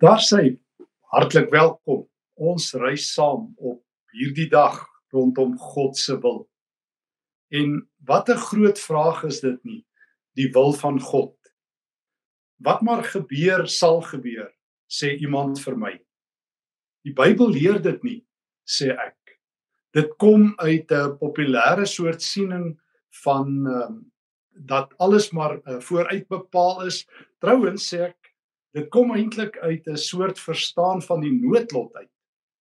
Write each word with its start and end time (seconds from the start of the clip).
Daar 0.00 0.22
sê 0.24 0.56
hartlik 1.12 1.50
welkom. 1.52 2.06
Ons 2.40 2.70
reis 2.80 3.10
saam 3.12 3.50
op 3.60 3.82
hierdie 4.16 4.48
dag 4.48 4.78
rondom 5.12 5.58
God 5.60 5.98
se 6.00 6.14
wil. 6.22 6.46
En 7.52 7.82
wat 8.08 8.30
'n 8.32 8.40
groot 8.48 8.78
vraag 8.78 9.24
is 9.28 9.40
dit 9.40 9.64
nie, 9.64 9.84
die 10.40 10.48
wil 10.56 10.72
van 10.72 11.00
God. 11.00 11.36
Wat 12.56 12.80
maar 12.80 13.04
gebeur 13.04 13.68
sal 13.68 14.00
gebeur, 14.00 14.48
sê 14.88 15.20
iemand 15.20 15.60
vir 15.60 15.76
my. 15.76 16.00
Die 17.04 17.12
Bybel 17.12 17.50
leer 17.50 17.78
dit 17.82 18.02
nie, 18.02 18.24
sê 18.64 18.96
ek. 18.96 19.38
Dit 19.92 20.16
kom 20.16 20.54
uit 20.56 20.90
'n 20.90 21.18
populêre 21.20 21.86
soort 21.86 22.22
siening 22.22 22.80
van 23.24 23.66
um, 23.66 24.12
dat 24.50 24.94
alles 24.98 25.30
maar 25.30 25.60
uh, 25.66 25.80
vooruit 25.80 26.28
bepaal 26.28 26.86
is. 26.86 27.06
Trouwens 27.38 27.92
sê 27.92 28.00
ek 28.08 28.19
dit 28.76 28.88
kom 28.88 29.12
eintlik 29.14 29.58
uit 29.58 29.86
'n 29.86 29.96
soort 29.96 30.38
verstaan 30.38 31.02
van 31.02 31.20
die 31.20 31.32
noodlot 31.32 31.94
uit. 31.94 32.10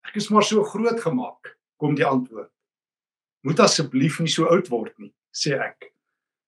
Ek 0.07 0.15
is 0.15 0.29
maar 0.29 0.43
so 0.43 0.63
groot 0.63 0.99
gemaak, 0.99 1.57
kom 1.77 1.95
die 1.95 2.05
antwoord. 2.05 2.51
Moet 3.41 3.59
asseblief 3.59 4.19
nie 4.19 4.31
so 4.31 4.45
oud 4.45 4.67
word 4.69 4.97
nie, 4.99 5.13
sê 5.31 5.59
ek. 5.59 5.93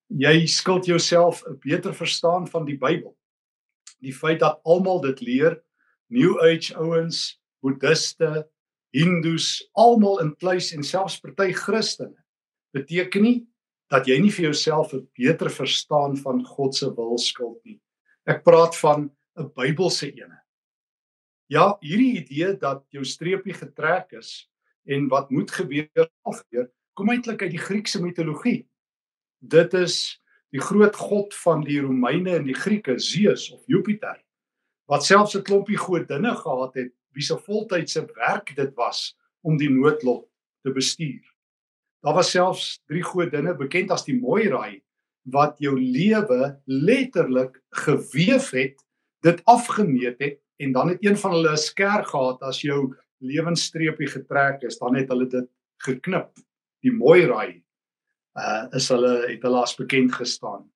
Jy 0.08 0.46
skuld 0.46 0.86
jouself 0.86 1.44
'n 1.46 1.58
beter 1.58 1.94
verstaan 1.94 2.46
van 2.46 2.64
die 2.64 2.76
Bybel. 2.76 3.16
Die 4.00 4.12
feit 4.12 4.40
dat 4.40 4.60
almal 4.64 5.00
dit 5.00 5.20
leer, 5.20 5.62
New 6.10 6.40
Age 6.40 6.74
ouens, 6.76 7.40
boeddiste, 7.62 8.48
hindoes, 8.92 9.70
almal 9.72 10.20
in 10.20 10.34
kluis 10.36 10.72
en 10.72 10.82
selfs 10.82 11.20
party 11.20 11.52
Christene, 11.52 12.16
beteken 12.74 13.22
nie 13.22 13.46
dat 13.92 14.06
jy 14.08 14.18
nie 14.20 14.30
vir 14.30 14.44
jouself 14.50 14.92
'n 14.92 15.08
beter 15.16 15.50
verstaan 15.50 16.16
van 16.16 16.44
God 16.44 16.74
se 16.74 16.90
wil 16.94 17.18
skuld 17.18 17.64
nie. 17.64 17.80
Ek 18.26 18.44
praat 18.44 18.76
van 18.76 19.10
'n 19.36 19.50
Bybelse 19.56 20.10
ene. 20.12 20.40
Ja, 21.52 21.76
hierdie 21.80 22.22
idee 22.22 22.56
dat 22.56 22.84
jou 22.92 23.04
streepie 23.04 23.54
getrek 23.54 24.12
is 24.16 24.48
en 24.84 25.08
wat 25.08 25.30
moet 25.30 25.50
gebeur 25.50 25.88
gebeur, 26.24 26.68
kom 26.94 27.10
eintlik 27.12 27.42
uit 27.42 27.54
die 27.54 27.62
Griekse 27.62 28.02
mitologie. 28.02 28.66
Dit 29.40 29.74
is 29.74 29.96
die 30.52 30.60
groot 30.60 30.96
god 30.96 31.34
van 31.34 31.64
die 31.64 31.80
Romeine 31.80 32.36
en 32.36 32.46
die 32.48 32.56
Grieke, 32.56 32.98
Zeus 32.98 33.50
of 33.52 33.62
Jupiter, 33.66 34.18
wat 34.88 35.04
selfs 35.04 35.36
'n 35.36 35.42
klompie 35.42 35.76
godinne 35.76 36.34
gehad 36.36 36.74
het 36.74 36.92
wie 37.12 37.22
se 37.22 37.36
voltydse 37.38 38.06
werk 38.16 38.56
dit 38.56 38.74
was 38.76 39.16
om 39.42 39.56
die 39.56 39.70
noodlot 39.70 40.28
te 40.62 40.72
bestuur. 40.72 41.24
Daar 42.02 42.14
was 42.14 42.30
selfs 42.30 42.80
drie 42.86 43.02
godinne 43.02 43.54
bekend 43.54 43.90
as 43.90 44.04
die 44.04 44.18
Moirai 44.18 44.82
wat 45.30 45.58
jou 45.58 45.78
lewe 45.78 46.60
letterlik 46.66 47.60
geweef 47.70 48.50
het 48.50 48.80
dit 49.22 49.42
afgemeet 49.50 50.18
het 50.22 50.38
en 50.62 50.72
dan 50.72 50.92
het 50.92 51.04
een 51.04 51.16
van 51.16 51.34
hulle 51.36 51.52
'n 51.52 51.56
skerp 51.56 52.06
gehad 52.06 52.42
as 52.42 52.60
jou 52.62 52.94
lewensstreepie 53.22 54.06
getrek 54.06 54.62
is, 54.62 54.78
dan 54.78 54.94
het 54.94 55.08
hulle 55.08 55.26
dit 55.26 55.48
geknip. 55.76 56.30
Die 56.82 56.92
mooi 56.92 57.26
raai 57.26 57.62
uh 58.34 58.66
is 58.72 58.88
hulle 58.88 59.28
het 59.28 59.42
hulle 59.42 59.62
as 59.62 59.76
bekend 59.76 60.14
gestaan. 60.14 60.70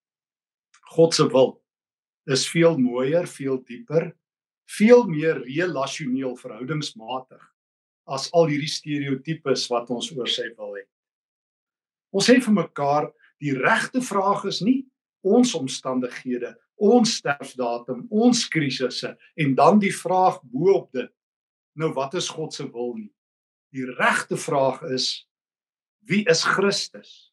God 0.92 1.14
se 1.14 1.28
wil 1.28 1.62
is 2.26 2.48
veel 2.50 2.78
mooier, 2.78 3.26
veel 3.26 3.62
dieper, 3.64 4.16
veel 4.66 5.06
meer 5.06 5.40
relasioneel 5.46 6.36
verhoudingsmatig 6.36 7.42
as 8.04 8.28
al 8.32 8.46
hierdie 8.46 8.70
stereotypes 8.70 9.66
wat 9.70 9.90
ons 9.90 10.10
oor 10.14 10.28
sy 10.28 10.50
wil 10.58 10.74
het. 10.74 10.90
Ons 12.10 12.28
sê 12.28 12.38
vir 12.42 12.54
mekaar 12.54 13.08
die 13.42 13.54
regte 13.54 14.02
vraag 14.02 14.44
is 14.44 14.60
nie 14.60 14.86
ons 15.26 15.54
omstandighede 15.54 16.54
ons 16.76 17.16
sterfdatum, 17.18 18.06
ons 18.10 18.48
krisisse 18.52 19.16
en 19.36 19.54
dan 19.54 19.80
die 19.80 19.94
vraag 19.94 20.40
bo-op 20.42 20.90
dit. 20.92 21.12
Nou 21.76 21.92
wat 21.96 22.14
is 22.14 22.28
God 22.32 22.54
se 22.54 22.66
wil 22.72 22.94
nie? 22.96 23.12
Die 23.72 23.86
regte 23.98 24.36
vraag 24.36 24.82
is 24.92 25.26
wie 26.06 26.22
is 26.30 26.44
Christus? 26.44 27.32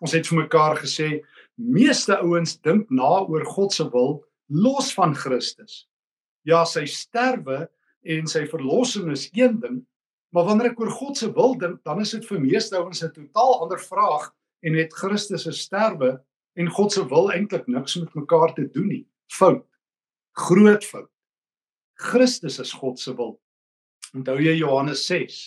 Ons 0.00 0.12
het 0.12 0.28
vir 0.28 0.44
mekaar 0.44 0.76
gesê 0.80 1.20
meeste 1.56 2.16
ouens 2.20 2.56
dink 2.60 2.90
na 2.92 3.24
oor 3.24 3.44
God 3.48 3.72
se 3.74 3.86
wil 3.92 4.20
los 4.52 4.92
van 4.94 5.14
Christus. 5.16 5.86
Ja, 6.46 6.62
sy 6.68 6.84
sterwe 6.86 7.66
en 8.06 8.28
sy 8.30 8.44
verlossing 8.46 9.10
is 9.10 9.26
een 9.34 9.58
ding, 9.60 9.80
maar 10.30 10.46
wanneer 10.46 10.70
ek 10.70 10.80
oor 10.80 10.92
God 10.94 11.18
se 11.18 11.30
wil 11.34 11.56
dink, 11.58 11.80
dan 11.82 12.00
is 12.04 12.12
dit 12.14 12.26
vir 12.28 12.42
meeste 12.44 12.76
ouens 12.78 13.02
'n 13.02 13.10
totaal 13.10 13.62
ander 13.64 13.80
vraag 13.80 14.30
en 14.62 14.74
het 14.74 14.94
Christus 14.94 15.42
se 15.42 15.52
sterwe 15.52 16.20
en 16.56 16.70
God 16.72 16.92
se 16.92 17.04
wil 17.08 17.28
eintlik 17.32 17.66
niks 17.68 17.98
met 18.00 18.14
mekaar 18.16 18.54
te 18.56 18.64
doen 18.72 18.88
nie. 18.88 19.02
Fout. 19.32 19.66
Groot 20.40 20.84
fout. 20.84 21.10
Christus 22.00 22.58
is 22.60 22.72
God 22.72 23.00
se 23.00 23.12
wil. 23.16 23.36
Onthou 24.16 24.38
jy 24.40 24.56
Johannes 24.60 25.04
6 25.08 25.42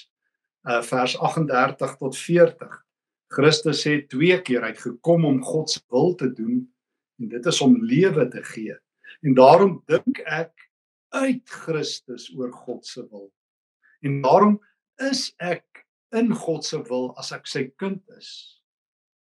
uh 0.70 0.82
vers 0.86 1.16
38 1.18 1.96
tot 1.98 2.18
40. 2.18 2.78
Christus 3.34 3.82
sê 3.86 4.00
twee 4.12 4.38
keer 4.46 4.66
hy 4.66 4.74
het 4.74 4.84
gekom 4.84 5.26
om 5.26 5.42
God 5.46 5.70
se 5.72 5.82
wil 5.94 6.14
te 6.20 6.30
doen 6.34 6.62
en 7.20 7.32
dit 7.32 7.50
is 7.52 7.62
om 7.62 7.78
lewe 7.82 8.28
te 8.30 8.44
gee. 8.54 8.76
En 9.26 9.38
daarom 9.38 9.80
dink 9.90 10.22
ek 10.26 10.54
uit 11.16 11.44
Christus 11.64 12.30
oor 12.38 12.52
God 12.54 12.86
se 12.86 13.06
wil. 13.10 13.30
En 14.06 14.22
daarom 14.22 14.60
is 15.10 15.30
ek 15.42 15.86
in 16.18 16.34
God 16.36 16.66
se 16.66 16.82
wil 16.90 17.12
as 17.22 17.34
ek 17.34 17.50
sy 17.50 17.66
kind 17.82 18.02
is. 18.18 18.62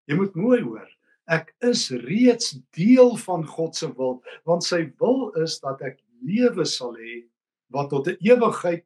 Jy 0.07 0.19
moet 0.19 0.35
mooi 0.39 0.61
hoor 0.63 0.87
ek 1.27 1.53
is 1.59 1.89
reeds 2.07 2.55
deel 2.75 3.15
van 3.17 3.45
God 3.45 3.75
se 3.75 3.89
wil 3.95 4.21
want 4.47 4.63
sy 4.63 4.87
wil 5.01 5.31
is 5.43 5.59
dat 5.59 5.81
ek 5.81 5.99
lewe 6.23 6.65
sal 6.65 6.95
hê 6.95 7.25
wat 7.73 7.89
tot 7.91 8.07
'n 8.07 8.17
ewigheid 8.23 8.85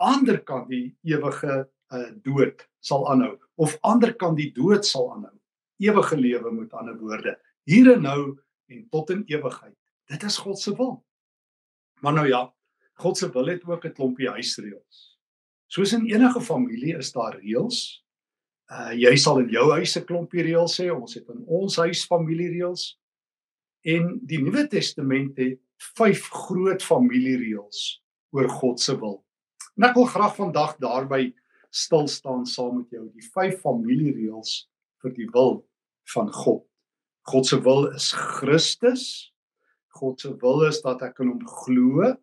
ander 0.00 0.40
kan 0.40 0.66
die 0.68 0.96
ewige 1.04 1.68
uh, 1.92 2.10
dood 2.24 2.64
sal 2.80 3.04
aanhou 3.10 3.36
of 3.60 3.76
ander 3.84 4.14
kan 4.16 4.34
die 4.34 4.50
dood 4.56 4.86
sal 4.86 5.10
aanhou. 5.12 5.36
Ewige 5.80 6.16
lewe 6.16 6.52
met 6.52 6.72
ander 6.76 6.96
woorde. 7.00 7.36
Hier 7.68 7.92
en 7.92 8.02
nou 8.04 8.38
en 8.68 8.86
tot 8.92 9.10
in 9.10 9.24
ewigheid. 9.28 9.76
Dit 10.08 10.24
is 10.24 10.38
God 10.40 10.58
se 10.58 10.72
wil. 10.76 11.00
Maar 12.00 12.16
nou 12.16 12.26
ja 12.28 12.42
God 13.00 13.16
se 13.16 13.30
wil 13.32 13.48
het 13.48 13.64
ook 13.64 13.84
'n 13.84 13.92
klompie 13.92 14.28
huisreëls. 14.28 15.18
Soos 15.66 15.92
in 15.92 16.06
enige 16.06 16.40
familie 16.40 16.96
is 16.96 17.12
daar 17.12 17.36
reëls 17.36 18.04
Uh 18.70 18.92
jy 18.94 19.16
sal 19.18 19.40
in 19.42 19.50
jou 19.50 19.66
huis 19.74 19.96
'n 19.98 20.06
klompie 20.06 20.44
reëls 20.46 20.78
hê, 20.78 20.90
ons 20.94 21.14
het 21.14 21.26
in 21.28 21.42
ons 21.46 21.76
huis 21.76 22.06
familiereëls. 22.06 22.96
En 23.84 24.20
die 24.22 24.38
Nuwe 24.38 24.68
Testament 24.68 25.36
het 25.38 25.58
vyf 25.96 26.28
groot 26.30 26.82
familiereëls 26.82 28.02
oor 28.32 28.48
God 28.48 28.80
se 28.80 28.94
wil. 28.94 29.24
En 29.76 29.88
ek 29.88 29.96
wil 29.96 30.06
graag 30.06 30.36
vandag 30.36 30.76
daarby 30.78 31.32
stil 31.70 32.06
staan 32.08 32.46
saam 32.46 32.76
met 32.76 32.90
jou, 32.90 33.06
die 33.14 33.26
vyf 33.34 33.60
familiereëls 33.62 34.68
vir 35.02 35.14
die 35.16 35.28
wil 35.32 35.64
van 36.14 36.30
God. 36.32 36.64
God 37.30 37.46
se 37.46 37.58
wil 37.62 37.88
is 37.94 38.12
Christus. 38.12 39.32
God 39.98 40.20
se 40.20 40.34
wil 40.42 40.66
is 40.68 40.80
dat 40.82 41.02
ek 41.02 41.20
in 41.20 41.32
hom 41.32 41.46
glo. 41.64 42.14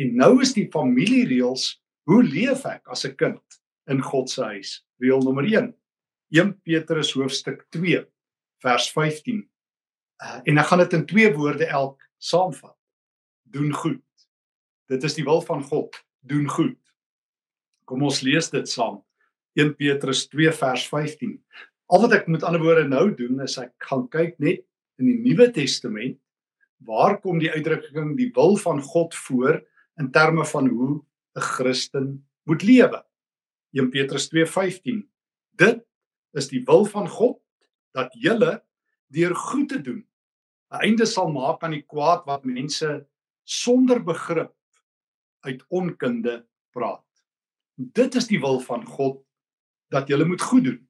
En 0.00 0.16
nou 0.16 0.40
is 0.42 0.54
die 0.56 0.68
familiereëls, 0.72 1.74
hoe 2.08 2.22
leef 2.22 2.64
ek 2.66 2.88
as 2.88 3.04
'n 3.04 3.16
kind 3.16 3.60
in 3.88 4.00
God 4.02 4.30
se 4.30 4.42
huis? 4.42 4.84
Reël 5.04 5.22
nommer 5.24 5.46
1. 5.48 5.72
1 6.34 6.54
Petrus 6.66 7.12
hoofstuk 7.14 7.66
2 7.76 8.00
vers 8.64 8.88
15. 8.92 9.44
Uh, 10.24 10.40
en 10.48 10.58
ek 10.58 10.70
gaan 10.70 10.82
dit 10.84 10.96
in 10.96 11.06
twee 11.10 11.30
woorde 11.34 11.68
elk 11.68 12.00
saamvat. 12.22 12.76
Doen 13.54 13.72
goed. 13.76 14.02
Dit 14.90 15.04
is 15.04 15.16
die 15.18 15.24
wil 15.26 15.42
van 15.44 15.62
God. 15.64 15.94
Doen 16.24 16.48
goed. 16.48 16.80
Kom 17.88 18.04
ons 18.06 18.22
lees 18.24 18.48
dit 18.52 18.68
saam. 18.68 19.02
1 19.60 19.74
Petrus 19.78 20.24
2 20.32 20.52
vers 20.56 20.86
15. 20.90 21.36
Al 21.92 22.04
wat 22.06 22.14
ek 22.16 22.28
met 22.32 22.44
ander 22.46 22.62
woorde 22.62 22.86
nou 22.88 23.06
doen 23.14 23.42
is 23.44 23.58
ek 23.60 23.74
gaan 23.86 24.06
kyk 24.10 24.38
net 24.42 24.64
in 24.98 25.10
die 25.10 25.20
Nuwe 25.20 25.50
Testament 25.54 26.18
waar 26.84 27.18
kom 27.22 27.38
die 27.40 27.52
uitdrukking 27.52 28.14
die 28.18 28.30
wil 28.36 28.56
van 28.60 28.80
God 28.82 29.14
voor 29.26 29.60
in 30.00 30.10
terme 30.12 30.44
van 30.44 30.68
hoe 30.68 31.02
'n 31.36 31.40
Christen 31.40 32.26
moet 32.48 32.62
lewe. 32.62 33.04
1 33.74 33.90
Petrus 33.90 34.28
2:15. 34.30 35.02
Dit 35.58 35.82
is 36.32 36.48
die 36.48 36.62
wil 36.64 36.84
van 36.86 37.08
God 37.08 37.40
dat 37.94 38.14
julle 38.18 38.62
deur 39.10 39.34
goed 39.34 39.68
te 39.68 39.80
doen 39.80 40.02
'n 40.74 40.82
einde 40.82 41.06
sal 41.06 41.30
maak 41.30 41.62
aan 41.62 41.76
die 41.76 41.86
kwaad 41.86 42.24
wat 42.26 42.44
mense 42.44 43.06
sonder 43.44 44.00
begrip 44.02 44.54
uit 45.46 45.64
onkunde 45.68 46.46
praat. 46.74 47.04
Dit 47.74 48.14
is 48.14 48.26
die 48.26 48.40
wil 48.40 48.60
van 48.60 48.84
God 48.86 49.22
dat 49.88 50.08
julle 50.08 50.24
moet 50.24 50.42
goed 50.42 50.64
doen. 50.64 50.80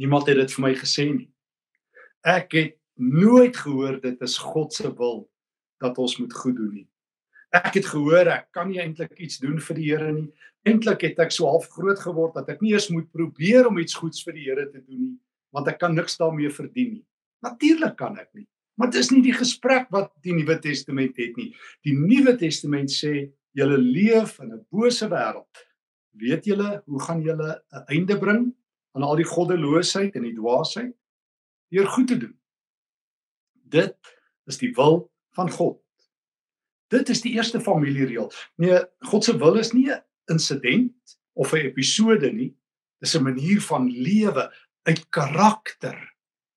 Niemand 0.00 0.26
het 0.26 0.36
dit 0.36 0.52
vir 0.52 0.64
my 0.64 0.72
gesê 0.74 1.04
nie. 1.12 1.28
Ek 2.24 2.52
het 2.52 2.78
nooit 2.94 3.56
gehoor 3.56 4.00
dit 4.00 4.20
is 4.22 4.38
God 4.38 4.72
se 4.72 4.88
wil 4.96 5.28
dat 5.82 5.98
ons 5.98 6.16
moet 6.16 6.32
goed 6.32 6.56
doen 6.56 6.72
nie. 6.72 6.88
Ek 7.54 7.76
het 7.78 7.86
gehoor 7.86 8.26
ek 8.32 8.48
kan 8.54 8.66
nie 8.66 8.80
eintlik 8.82 9.12
iets 9.22 9.38
doen 9.38 9.60
vir 9.62 9.78
die 9.78 9.90
Here 9.92 10.12
nie. 10.12 10.26
Eintlik 10.66 11.04
het 11.06 11.20
ek 11.22 11.34
so 11.34 11.46
half 11.46 11.68
groot 11.70 12.00
geword 12.00 12.34
dat 12.34 12.48
ek 12.50 12.64
nie 12.64 12.72
eens 12.72 12.88
moet 12.90 13.06
probeer 13.14 13.68
om 13.68 13.78
iets 13.78 13.94
goeds 13.94 14.24
vir 14.26 14.34
die 14.34 14.46
Here 14.48 14.64
te 14.72 14.80
doen 14.80 15.04
nie, 15.04 15.14
want 15.54 15.68
ek 15.70 15.78
kan 15.82 15.94
niks 15.94 16.18
daarmee 16.18 16.50
verdien 16.50 16.96
nie. 16.96 17.04
Natuurlik 17.44 17.94
kan 18.00 18.18
ek 18.18 18.32
nie. 18.34 18.48
Maar 18.80 18.90
dis 18.90 19.12
nie 19.12 19.22
die 19.22 19.36
gesprek 19.36 19.86
wat 19.94 20.10
die 20.26 20.34
Nuwe 20.34 20.56
Testament 20.58 21.20
het 21.20 21.36
nie. 21.38 21.52
Die 21.86 21.94
Nuwe 21.94 22.34
Testament 22.40 22.90
sê 22.90 23.28
julle 23.54 23.78
leef 23.78 24.40
in 24.42 24.50
'n 24.52 24.66
bose 24.70 25.06
wêreld. 25.06 25.62
Weet 26.18 26.44
julle 26.46 26.82
hoe 26.86 27.00
gaan 27.00 27.22
julle 27.22 27.62
'n 27.70 27.84
einde 27.86 28.18
bring 28.18 28.54
aan 28.94 29.02
al 29.02 29.16
die 29.16 29.30
goddeloosheid 29.30 30.16
en 30.16 30.22
die 30.22 30.34
dwaasheid? 30.34 30.94
Deur 31.70 31.86
goed 31.86 32.08
te 32.08 32.18
doen. 32.18 32.34
Dit 33.52 33.96
is 34.46 34.58
die 34.58 34.72
wil 34.74 35.10
van 35.34 35.50
God. 35.50 35.83
Dit 36.94 37.10
is 37.10 37.22
die 37.24 37.34
eerste 37.34 37.60
familiereël. 37.60 38.30
Nee, 38.62 38.80
God 39.10 39.26
se 39.26 39.36
wil 39.38 39.58
is 39.58 39.72
nie 39.74 39.90
'n 39.90 40.02
insident 40.30 41.18
of 41.34 41.52
'n 41.52 41.66
episode 41.70 42.32
nie. 42.32 42.54
Dis 43.00 43.14
'n 43.16 43.22
manier 43.22 43.60
van 43.60 43.90
lewe 43.90 44.52
uit 44.82 45.08
karakter. 45.08 45.96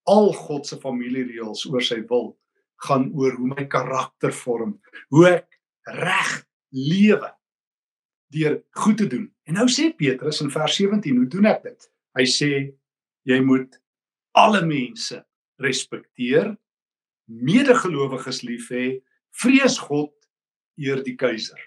Al 0.03 0.33
God 0.33 0.67
se 0.67 0.77
familiereëls 0.79 1.65
oor 1.65 1.81
sy 1.81 2.01
wil 2.07 2.37
gaan 2.85 3.11
oor 3.13 3.33
hoe 3.33 3.47
my 3.47 3.65
karakter 3.67 4.33
vorm, 4.33 4.79
hoe 5.09 5.27
ek 5.27 5.59
reg 5.83 6.45
lewe 6.69 7.31
deur 8.27 8.63
goed 8.71 8.97
te 8.97 9.07
doen. 9.07 9.33
En 9.47 9.53
nou 9.53 9.67
sê 9.71 9.89
Petrus 9.95 10.41
in 10.41 10.51
vers 10.51 10.75
17, 10.75 11.15
hoe 11.15 11.27
doen 11.27 11.45
ek 11.45 11.63
dit? 11.63 11.89
Hy 12.17 12.25
sê 12.25 12.51
jy 13.23 13.39
moet 13.41 13.79
alle 14.37 14.65
mense 14.65 15.25
respekteer, 15.63 16.57
medegelowiges 17.25 18.43
lief 18.45 18.69
hê, 18.69 18.99
vrees 19.41 19.77
God, 19.79 20.16
eer 20.77 21.03
die 21.03 21.15
keiser. 21.15 21.59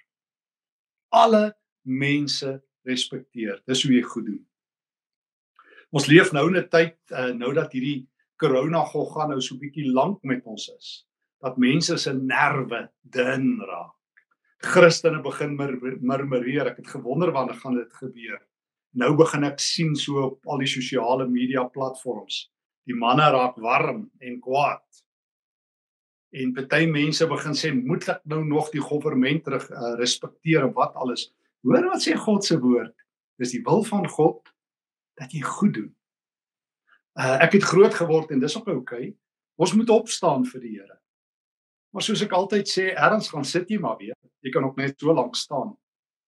Alle 1.11 1.51
mense 1.83 2.61
respekteer. 2.87 3.61
Dis 3.67 3.83
hoe 3.85 3.95
jy 3.95 4.03
goed 4.07 4.27
doen. 4.27 4.43
Ons 5.91 6.07
leef 6.07 6.33
nou 6.33 6.47
in 6.49 6.57
'n 6.57 6.69
tyd 6.71 6.97
uh, 7.11 7.33
nou 7.35 7.53
dat 7.55 7.73
hierdie 7.73 8.07
corona 8.39 8.85
gogga 8.87 9.27
nou 9.27 9.41
so 9.41 9.59
bietjie 9.59 9.91
lank 9.91 10.23
met 10.23 10.45
ons 10.47 10.69
is, 10.69 11.07
dat 11.43 11.59
mense 11.59 11.97
se 11.99 12.13
nerve 12.13 12.89
dun 13.03 13.59
raak. 13.61 13.97
Christene 14.61 15.23
begin 15.25 15.57
murmureer. 15.57 16.69
Ek 16.69 16.77
het 16.83 16.89
gewonder 16.93 17.33
wanneer 17.33 17.57
gaan 17.63 17.79
dit 17.79 17.93
gebeur. 17.97 18.41
Nou 18.93 19.15
begin 19.17 19.45
ek 19.45 19.61
sien 19.63 19.95
so 19.97 20.21
op 20.27 20.47
al 20.47 20.61
die 20.61 20.69
sosiale 20.69 21.27
media 21.29 21.65
platforms. 21.65 22.51
Die 22.85 22.97
manne 22.97 23.31
raak 23.33 23.57
warm 23.57 24.11
en 24.21 24.41
kwaad. 24.41 24.85
En 26.31 26.53
baie 26.55 26.87
mense 26.87 27.27
begin 27.27 27.57
sê 27.59 27.73
moet 27.75 28.07
ek 28.13 28.21
nou 28.31 28.45
nog 28.47 28.69
die 28.71 28.83
regering 28.83 29.41
terug 29.43 29.65
uh, 29.71 29.95
respekteer 29.99 30.69
en 30.69 30.75
wat 30.77 30.95
alles. 30.95 31.27
Hoor 31.67 31.89
wat 31.91 32.05
sê 32.05 32.15
God 32.15 32.47
se 32.47 32.59
woord. 32.61 32.95
Dis 33.41 33.57
die 33.57 33.63
wil 33.67 33.83
van 33.89 34.07
God 34.09 34.53
dat 35.19 35.35
jy 35.35 35.43
goed 35.43 35.75
doen. 35.75 35.91
Uh, 37.19 37.41
ek 37.43 37.59
het 37.59 37.67
groot 37.67 37.95
geword 37.95 38.31
en 38.31 38.41
dis 38.41 38.55
ook 38.57 38.69
oukei. 38.71 39.11
Okay. 39.11 39.17
Ons 39.61 39.75
moet 39.75 39.91
opstaan 39.91 40.47
vir 40.47 40.63
die 40.63 40.77
Here. 40.79 40.97
Maar 41.91 42.07
soos 42.07 42.23
ek 42.23 42.33
altyd 42.33 42.71
sê, 42.71 42.85
erns 42.95 43.29
gaan 43.33 43.45
sit 43.45 43.69
jy 43.69 43.81
maar 43.83 43.99
weer. 43.99 44.15
Jy 44.47 44.53
kan 44.55 44.65
ook 44.65 44.79
net 44.79 44.95
so 45.03 45.13
lank 45.13 45.35
staan. 45.37 45.75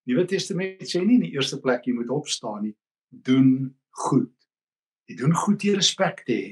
Nuwe 0.05 0.25
Testament 0.27 0.83
sê 0.83 0.99
nie 0.99 1.15
in 1.15 1.29
die 1.29 1.31
eerste 1.37 1.61
plek 1.63 1.87
jy 1.87 1.95
moet 1.95 2.11
opstaan 2.11 2.67
nie. 2.67 2.75
Doen 3.07 3.71
goed. 4.03 4.33
Jy 5.07 5.15
doen 5.23 5.33
goed 5.45 5.63
jy 5.63 5.77
respek 5.79 6.25
te 6.27 6.35
hê. 6.35 6.51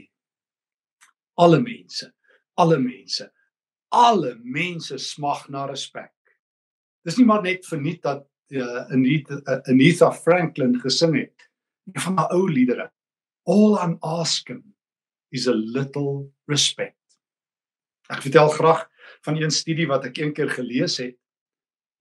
Alle 1.44 1.60
mense, 1.60 2.08
alle 2.56 2.80
mense 2.80 3.28
alle 3.92 4.38
mense 4.44 4.98
smag 4.98 5.48
na 5.50 5.66
respek. 5.70 6.14
Dis 7.06 7.18
nie 7.18 7.26
maar 7.28 7.44
net 7.44 7.66
verniet 7.68 8.02
dat 8.06 8.26
uh, 8.52 8.86
Anita, 8.94 9.40
uh, 9.42 9.60
Anita 9.72 10.12
Franklin 10.12 10.78
gesing 10.80 11.18
het. 11.18 11.48
Een 11.92 12.02
van 12.02 12.18
haar 12.18 12.36
ou 12.36 12.46
liedere. 12.52 12.92
All 13.50 13.78
I'm 13.82 13.98
asking 14.02 14.64
is 15.32 15.48
a 15.48 15.56
little 15.56 16.30
respect. 16.52 16.98
Ek 18.12 18.24
vertel 18.28 18.52
graag 18.54 18.88
van 19.26 19.40
'n 19.40 19.52
studie 19.52 19.88
wat 19.88 20.06
ek 20.06 20.18
eendag 20.18 20.56
gelees 20.56 20.98
het 20.98 21.18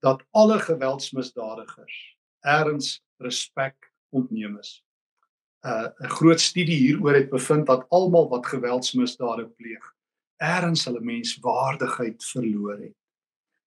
dat 0.01 0.23
alle 0.31 0.59
geweldsmisdadigers 0.59 2.17
erns 2.41 3.01
respek 3.21 3.93
ontneem 4.09 4.57
is. 4.57 4.83
Uh, 5.61 5.89
'n 5.99 6.09
groot 6.17 6.39
studie 6.39 6.77
hieroor 6.77 7.13
het 7.13 7.29
bevind 7.29 7.67
dat 7.67 7.85
almal 7.89 8.29
wat 8.29 8.45
geweldsmisdade 8.45 9.47
pleeg, 9.49 9.95
ergens 10.41 10.85
hulle 10.87 11.01
menswaardigheid 11.05 12.23
verloor 12.25 12.79
het. 12.81 12.97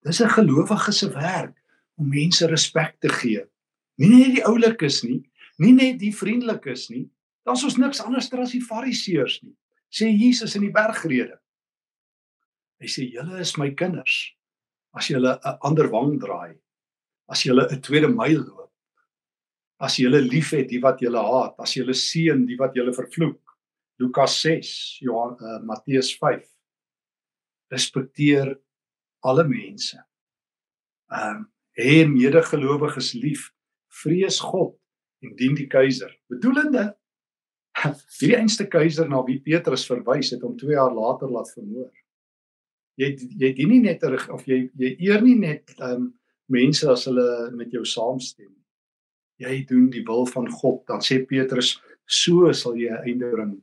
Dis 0.04 0.20
'n 0.20 0.28
gelowige 0.28 0.92
se 0.92 1.08
werk 1.12 1.56
om 1.96 2.08
mense 2.08 2.46
respek 2.46 3.00
te 3.00 3.08
gee. 3.08 3.44
Nie 3.96 4.08
net 4.08 4.34
die 4.34 4.44
oulikes 4.44 5.02
nie, 5.02 5.22
nie 5.58 5.72
net 5.72 5.98
die 5.98 6.12
vriendelikes 6.12 6.88
nie. 6.90 7.08
Dan's 7.44 7.64
ons 7.64 7.76
niks 7.76 8.00
anders 8.00 8.32
as 8.32 8.52
die 8.52 8.64
fariseërs 8.64 9.42
nie. 9.42 9.54
Sê 9.90 10.10
Jesus 10.10 10.56
in 10.56 10.62
die 10.62 10.72
bergrede. 10.72 11.38
Hy 12.80 12.86
sê 12.86 13.06
julle 13.06 13.40
is 13.40 13.56
my 13.56 13.70
kinders 13.70 14.34
as 14.94 15.08
julle 15.08 15.38
'n 15.38 15.58
ander 15.62 15.88
wang 15.90 16.18
draai. 16.20 16.58
As 17.28 17.42
julle 17.42 17.68
'n 17.70 17.80
tweede 17.80 18.08
myl 18.08 18.44
loop. 18.44 18.72
As 19.80 19.96
julle 19.96 20.20
liefhet 20.20 20.68
die 20.68 20.80
wat 20.80 21.00
julle 21.00 21.18
haat, 21.18 21.54
as 21.58 21.74
julle 21.74 21.94
seën 21.94 22.46
die 22.46 22.56
wat 22.56 22.74
julle 22.74 22.92
vervloek. 22.92 23.40
Lukas 23.98 24.40
6, 24.42 24.98
Johannes 25.00 25.40
uh, 25.40 25.60
Matteus 25.62 26.10
respekteer 27.72 28.54
alle 29.24 29.44
mense. 29.48 29.98
Ehm 31.12 31.36
um, 31.36 31.50
hê 31.74 32.04
medegelowiges 32.06 33.14
lief, 33.18 33.48
vrees 33.90 34.38
God 34.38 34.76
en 35.26 35.32
dien 35.34 35.56
die 35.58 35.66
keiser. 35.66 36.12
Bedoelende 36.30 36.92
hierdie 38.20 38.36
einste 38.38 38.68
keiser 38.70 39.08
na 39.10 39.24
wie 39.26 39.40
Petrus 39.42 39.86
verwys 39.90 40.30
het 40.30 40.44
om 40.46 40.54
2 40.60 40.76
jaar 40.76 40.94
later 40.94 41.32
laat 41.32 41.50
vermoor. 41.56 41.90
Jy 43.00 43.10
jy 43.40 43.50
dien 43.58 43.72
nie 43.72 43.80
net 43.82 44.04
of 44.06 44.46
jy 44.46 44.68
jy 44.78 44.94
eer 45.08 45.24
nie 45.24 45.38
net 45.40 45.74
ehm 45.80 45.96
um, 45.96 46.12
mense 46.52 46.84
as 46.92 47.06
hulle 47.08 47.50
met 47.56 47.72
jou 47.72 47.82
saamstem. 47.88 48.52
Jy 49.40 49.64
doen 49.66 49.88
die 49.90 50.04
wil 50.06 50.26
van 50.28 50.44
God. 50.60 50.82
Dan 50.86 51.00
sê 51.00 51.22
Petrus, 51.26 51.78
so 52.06 52.52
sal 52.52 52.76
jy 52.76 52.90
'n 52.92 53.08
einde 53.08 53.30
bring 53.32 53.54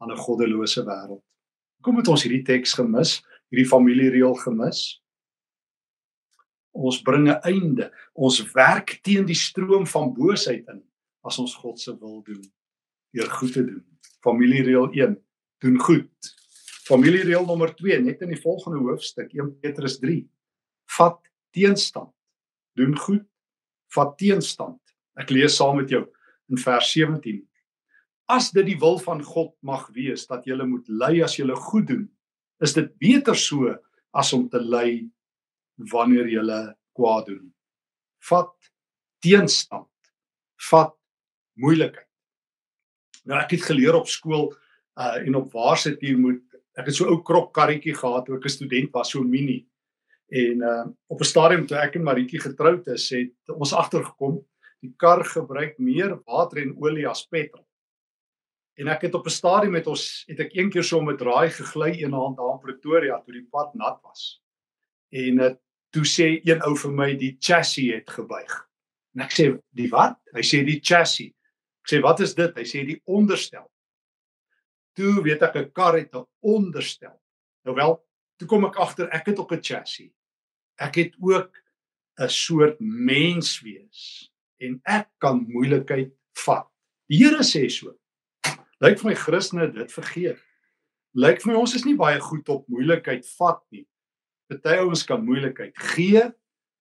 aan 0.00 0.12
'n 0.12 0.22
goddelose 0.24 0.84
wêreld. 0.86 1.22
Kom 1.82 1.96
het 1.96 2.08
ons 2.08 2.22
hierdie 2.22 2.44
teks 2.44 2.74
gemis? 2.74 3.22
Hierdie 3.48 3.68
familiereël 3.68 4.34
gemis. 4.44 5.02
Ons 6.72 7.02
bring 7.02 7.28
'n 7.28 7.40
einde. 7.42 7.90
Ons 8.14 8.42
werk 8.52 8.98
teen 9.02 9.26
die 9.26 9.34
stroom 9.34 9.86
van 9.86 10.14
boosheid 10.14 10.68
in 10.68 10.82
as 11.24 11.38
ons 11.38 11.54
God 11.54 11.80
se 11.80 11.92
wil 11.98 12.22
doen 12.22 12.44
deur 13.10 13.30
goed 13.30 13.52
te 13.52 13.64
doen. 13.64 13.84
Familiereël 14.20 14.92
1: 14.92 15.16
doen 15.58 15.78
goed. 15.78 16.34
Familiereël 16.84 17.46
nommer 17.46 17.74
2 17.74 18.00
net 18.00 18.20
in 18.20 18.32
die 18.32 18.40
volgende 18.40 18.78
hoofstuk 18.78 19.32
1 19.32 19.58
Petrus 19.60 19.98
3: 19.98 20.22
vat 20.96 21.20
teenstand. 21.50 22.12
Doen 22.72 22.96
goed, 22.96 23.24
vat 23.94 24.16
teenstand. 24.18 24.80
Ek 25.18 25.30
lees 25.30 25.56
saam 25.56 25.76
met 25.80 25.90
jou 25.90 26.04
in 26.48 26.60
vers 26.62 26.92
17. 26.92 27.42
As 28.28 28.50
dit 28.52 28.66
die 28.66 28.78
wil 28.78 28.98
van 29.02 29.22
God 29.24 29.54
mag 29.64 29.88
wees 29.96 30.26
dat 30.28 30.44
jy 30.46 30.56
moet 30.64 30.88
ly 30.88 31.22
as 31.24 31.38
jy 31.38 31.48
goed 31.70 31.88
doen, 31.88 32.06
is 32.60 32.74
dit 32.74 32.88
beter 32.98 33.36
so 33.36 33.74
as 34.12 34.32
om 34.32 34.48
te 34.48 34.58
ly 34.58 35.08
wanneer 35.92 36.26
jy 36.26 36.42
kwaad 36.96 37.26
doen. 37.26 37.46
Vat 38.28 38.54
teenstand. 39.22 39.86
Vat 40.70 40.94
moeilikheid. 41.58 42.06
Nou 43.28 43.38
ek 43.38 43.54
het 43.56 43.68
geleer 43.68 43.98
op 43.98 44.08
skool 44.10 44.50
uh 44.98 45.14
en 45.22 45.38
op 45.38 45.52
waarsit 45.54 46.02
jy 46.02 46.16
moet 46.18 46.42
ek 46.78 46.90
het 46.90 46.96
so 46.96 47.06
ou 47.10 47.20
krop 47.22 47.52
karretjie 47.54 47.94
gehad 47.94 48.26
toe 48.26 48.38
ek 48.38 48.46
'n 48.46 48.56
student 48.56 48.92
was, 48.92 49.10
so 49.10 49.22
mini. 49.22 49.66
En 50.30 50.62
uh 50.62 50.86
op 51.08 51.20
'n 51.20 51.24
stadium 51.32 51.66
toe 51.66 51.78
ek 51.78 51.96
en 51.96 52.02
Maritjie 52.04 52.40
getroud 52.40 52.86
is, 52.88 53.10
het 53.10 53.54
ons 53.54 53.72
agtergekom 53.72 54.44
die 54.80 54.94
kar 54.96 55.24
gebruik 55.24 55.78
meer 55.78 56.18
water 56.26 56.62
en 56.62 56.76
olie 56.78 57.06
as 57.06 57.26
petrol. 57.26 57.67
En 58.78 58.86
ek 58.86 59.08
het 59.08 59.14
op 59.14 59.26
'n 59.26 59.34
stadium 59.34 59.72
met 59.72 59.86
ons 59.86 60.24
het 60.26 60.40
ek 60.40 60.54
een 60.54 60.70
keer 60.70 60.84
so 60.84 60.98
om 60.98 61.10
'n 61.10 61.16
draai 61.16 61.50
gegly 61.50 62.02
een 62.02 62.12
hand 62.12 62.36
daar 62.36 62.52
in 62.52 62.58
Pretoria 62.58 63.20
toe 63.20 63.32
die 63.32 63.48
pad 63.50 63.74
nat 63.74 63.98
was. 64.02 64.42
En 65.10 65.38
uh, 65.38 65.54
toe 65.90 66.04
sê 66.06 66.40
een 66.44 66.62
ou 66.62 66.76
vir 66.76 66.92
my 66.92 67.16
die 67.16 67.36
chassis 67.40 67.92
het 67.92 68.10
gebuig. 68.10 68.68
En 69.14 69.24
ek 69.24 69.32
sê 69.32 69.58
die 69.74 69.88
wat? 69.90 70.20
Hy 70.32 70.42
sê 70.42 70.62
die 70.64 70.80
chassis. 70.80 71.34
Ek 71.82 71.90
sê 71.90 72.00
wat 72.00 72.20
is 72.20 72.34
dit? 72.34 72.54
Hy 72.54 72.64
sê 72.64 72.84
die 72.86 73.00
onderstel. 73.04 73.66
Toe 74.94 75.22
weet 75.22 75.42
ek 75.42 75.56
'n 75.56 75.72
kar 75.72 75.98
het 75.98 76.14
'n 76.14 76.26
onderstel. 76.40 77.18
Nou 77.64 77.74
wel, 77.74 77.98
toe 78.38 78.48
kom 78.48 78.64
ek 78.64 78.76
agter 78.76 79.08
ek 79.10 79.26
het 79.26 79.38
op 79.38 79.52
'n 79.52 79.62
chassis. 79.62 80.12
Ek 80.78 80.94
het 80.94 81.14
ook 81.18 81.50
'n 82.20 82.28
soort 82.28 82.78
mens 82.78 83.60
wees 83.60 84.30
en 84.60 84.80
ek 84.84 85.08
kan 85.18 85.46
moeilikheid 85.48 86.14
vat. 86.44 86.68
Die 87.08 87.18
Here 87.18 87.42
sê 87.42 87.68
so. 87.68 87.97
Lyk 88.84 89.00
vir 89.00 89.10
my 89.10 89.14
Christene 89.18 89.70
dit 89.74 89.92
vergeet. 89.92 90.42
Lyk 91.18 91.40
vir 91.42 91.52
my 91.52 91.56
ons 91.58 91.74
is 91.74 91.86
nie 91.86 91.96
baie 91.98 92.18
goed 92.22 92.48
op 92.52 92.66
moeilikheid 92.70 93.26
vat 93.38 93.62
nie. 93.74 93.86
Party 94.48 94.78
ouens 94.80 95.02
kan 95.04 95.24
moeilikheid 95.24 95.74
gee. 95.92 96.22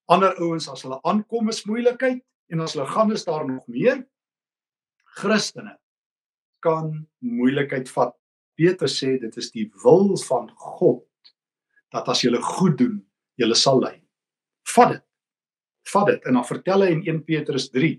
Ander 0.08 0.38
ouens 0.40 0.70
as 0.72 0.86
hulle 0.86 1.00
aankom 1.04 1.50
is 1.52 1.66
moeilikheid 1.68 2.22
en 2.54 2.62
as 2.64 2.78
hulle 2.78 2.88
gaan 2.88 3.12
is 3.12 3.26
daar 3.28 3.48
nog 3.48 3.66
meer. 3.68 4.06
Christene 5.18 5.76
kan 6.64 6.94
moeilikheid 7.20 7.90
vat. 7.96 8.14
Petrus 8.58 8.96
sê 9.02 9.18
dit 9.22 9.34
is 9.38 9.52
die 9.54 9.68
wil 9.84 10.16
van 10.30 10.48
God 10.54 11.04
dat 11.94 12.08
as 12.10 12.24
julle 12.24 12.40
goed 12.44 12.78
doen, 12.80 13.02
julle 13.40 13.56
sal 13.56 13.82
ly. 13.82 13.96
Vat 14.76 14.96
dit. 14.96 15.04
Vat 15.92 16.10
dit 16.12 16.26
en 16.30 16.40
dan 16.40 16.48
vertel 16.48 16.84
hy 16.84 16.94
in 16.94 17.04
1 17.06 17.22
Petrus 17.28 17.70
3 17.74 17.96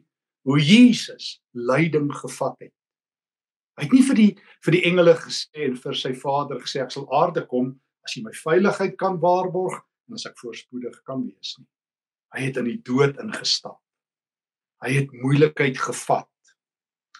hoe 0.49 0.59
Jesus 0.63 1.39
lyding 1.53 2.11
gevat 2.15 2.57
het. 2.63 2.78
Hy 3.79 3.87
het 3.87 3.93
nie 3.95 4.03
vir 4.03 4.19
die 4.19 4.31
vir 4.67 4.75
die 4.75 4.85
engele 4.91 5.15
gesê 5.15 5.69
en 5.69 5.77
vir 5.79 5.95
sy 5.95 6.11
Vader 6.19 6.59
gesê 6.65 6.83
ek 6.83 6.91
sal 6.91 7.07
aarde 7.15 7.45
kom 7.47 7.77
as 8.03 8.17
jy 8.17 8.25
my 8.25 8.33
veiligheid 8.35 8.97
kan 8.99 9.21
waarborg 9.23 9.79
en 10.09 10.19
as 10.19 10.27
ek 10.27 10.39
voorspoedig 10.41 10.97
kan 11.07 11.23
wees 11.23 11.55
nie. 11.61 11.69
Hy 12.35 12.49
het 12.49 12.59
in 12.59 12.67
die 12.69 12.81
dood 12.85 13.21
ingestap. 13.23 13.79
Hy 14.83 14.91
het 14.97 15.15
moeilikheid 15.15 15.79
gevat. 15.79 16.29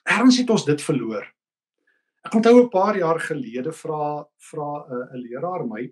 Erns 0.09 0.39
het 0.41 0.51
ons 0.51 0.67
dit 0.67 0.83
verloor. 0.83 1.25
Ek 2.27 2.35
onthou 2.35 2.65
'n 2.65 2.71
paar 2.75 2.99
jaar 2.99 3.21
gelede 3.23 3.73
vra 3.73 4.27
vra 4.51 4.71
'n 4.83 5.15
uh, 5.15 5.23
leraar 5.23 5.65
my 5.67 5.87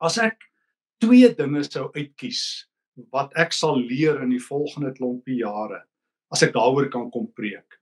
as 0.00 0.18
ek 0.18 0.38
twee 1.00 1.34
dinge 1.34 1.64
sou 1.64 1.90
uitkies 1.96 2.68
wat 3.10 3.32
ek 3.36 3.52
sal 3.52 3.78
leer 3.78 4.22
in 4.22 4.30
die 4.30 4.42
volgende 4.42 4.92
klompie 4.92 5.40
jare 5.40 5.82
as 6.30 6.42
ek 6.42 6.52
daaroor 6.52 6.90
kan 6.90 7.10
kom 7.10 7.32
preek. 7.32 7.81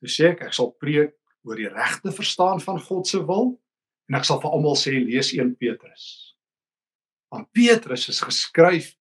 Toe 0.00 0.10
sê 0.10 0.32
ek 0.32 0.44
ek 0.48 0.54
sal 0.54 0.72
preek 0.78 1.14
oor 1.46 1.58
die 1.58 1.70
regte 1.70 2.12
verstaan 2.14 2.60
van 2.62 2.78
God 2.80 3.06
se 3.08 3.20
wil 3.26 3.56
en 4.08 4.18
ek 4.18 4.26
sal 4.28 4.40
vir 4.42 4.54
almal 4.54 4.76
sê 4.78 4.94
lees 4.98 5.32
1 5.34 5.56
Petrus. 5.60 6.34
Want 7.32 7.50
Petrus 7.52 8.08
is 8.08 8.22
geskryf 8.24 8.94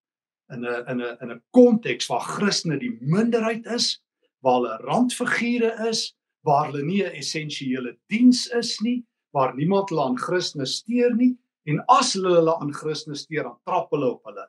in 0.54 0.66
'n 0.66 0.84
in 0.92 1.01
'n 1.01 1.18
in 1.22 1.32
'n 1.32 1.44
konteks 1.51 2.10
waar 2.10 2.25
Christene 2.25 2.80
die 2.80 2.98
minderheid 3.01 3.66
is, 3.66 4.00
waar 4.42 4.60
hulle 4.60 4.77
randfigure 4.89 5.72
is, 5.89 6.13
waar 6.44 6.72
hulle 6.72 6.84
nie 6.84 7.04
'n 7.04 7.16
essensiële 7.22 7.98
diens 8.10 8.48
is 8.48 8.80
nie, 8.82 9.06
waar 9.34 9.56
niemand 9.56 9.89
hulle 9.89 10.04
aan 10.04 10.18
Christene 10.18 10.66
steur 10.66 11.16
nie 11.16 11.38
en 11.68 11.84
as 11.88 12.13
hulle 12.13 12.36
hulle 12.39 12.56
aan 12.62 12.74
Christene 12.74 13.16
steur, 13.16 13.44
dan 13.44 13.60
trap 13.66 13.92
hulle 13.92 14.12
op 14.16 14.24
hulle. 14.24 14.48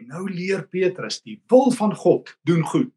En 0.00 0.06
nou 0.06 0.24
leer 0.30 0.64
Petrus 0.68 1.20
die 1.22 1.42
wil 1.52 1.70
van 1.70 1.94
God 1.94 2.32
doen 2.48 2.64
goed. 2.64 2.92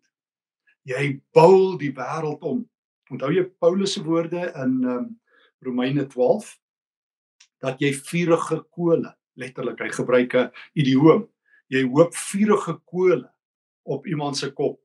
Jy 0.88 1.20
bou 1.36 1.77
die 1.77 1.92
wêreld 1.92 2.42
om. 2.48 2.63
Onthou 3.12 3.32
jy 3.32 3.44
Paulus 3.60 3.94
se 3.94 4.04
woorde 4.04 4.52
in 4.64 4.84
um, 4.84 5.20
Romeine 5.64 6.08
12 6.08 6.60
dat 7.62 7.80
jy 7.82 7.94
vuurige 7.94 8.62
kole, 8.70 9.16
letterlik 9.36 9.80
hy 9.80 9.90
gebruik 9.90 10.34
'n 10.36 10.52
idioom 10.76 11.28
jy 11.74 11.84
hoop 11.88 12.16
vuurige 12.16 12.78
kole 12.88 13.26
op 13.88 14.08
iemand 14.08 14.38
se 14.38 14.50
kop 14.56 14.80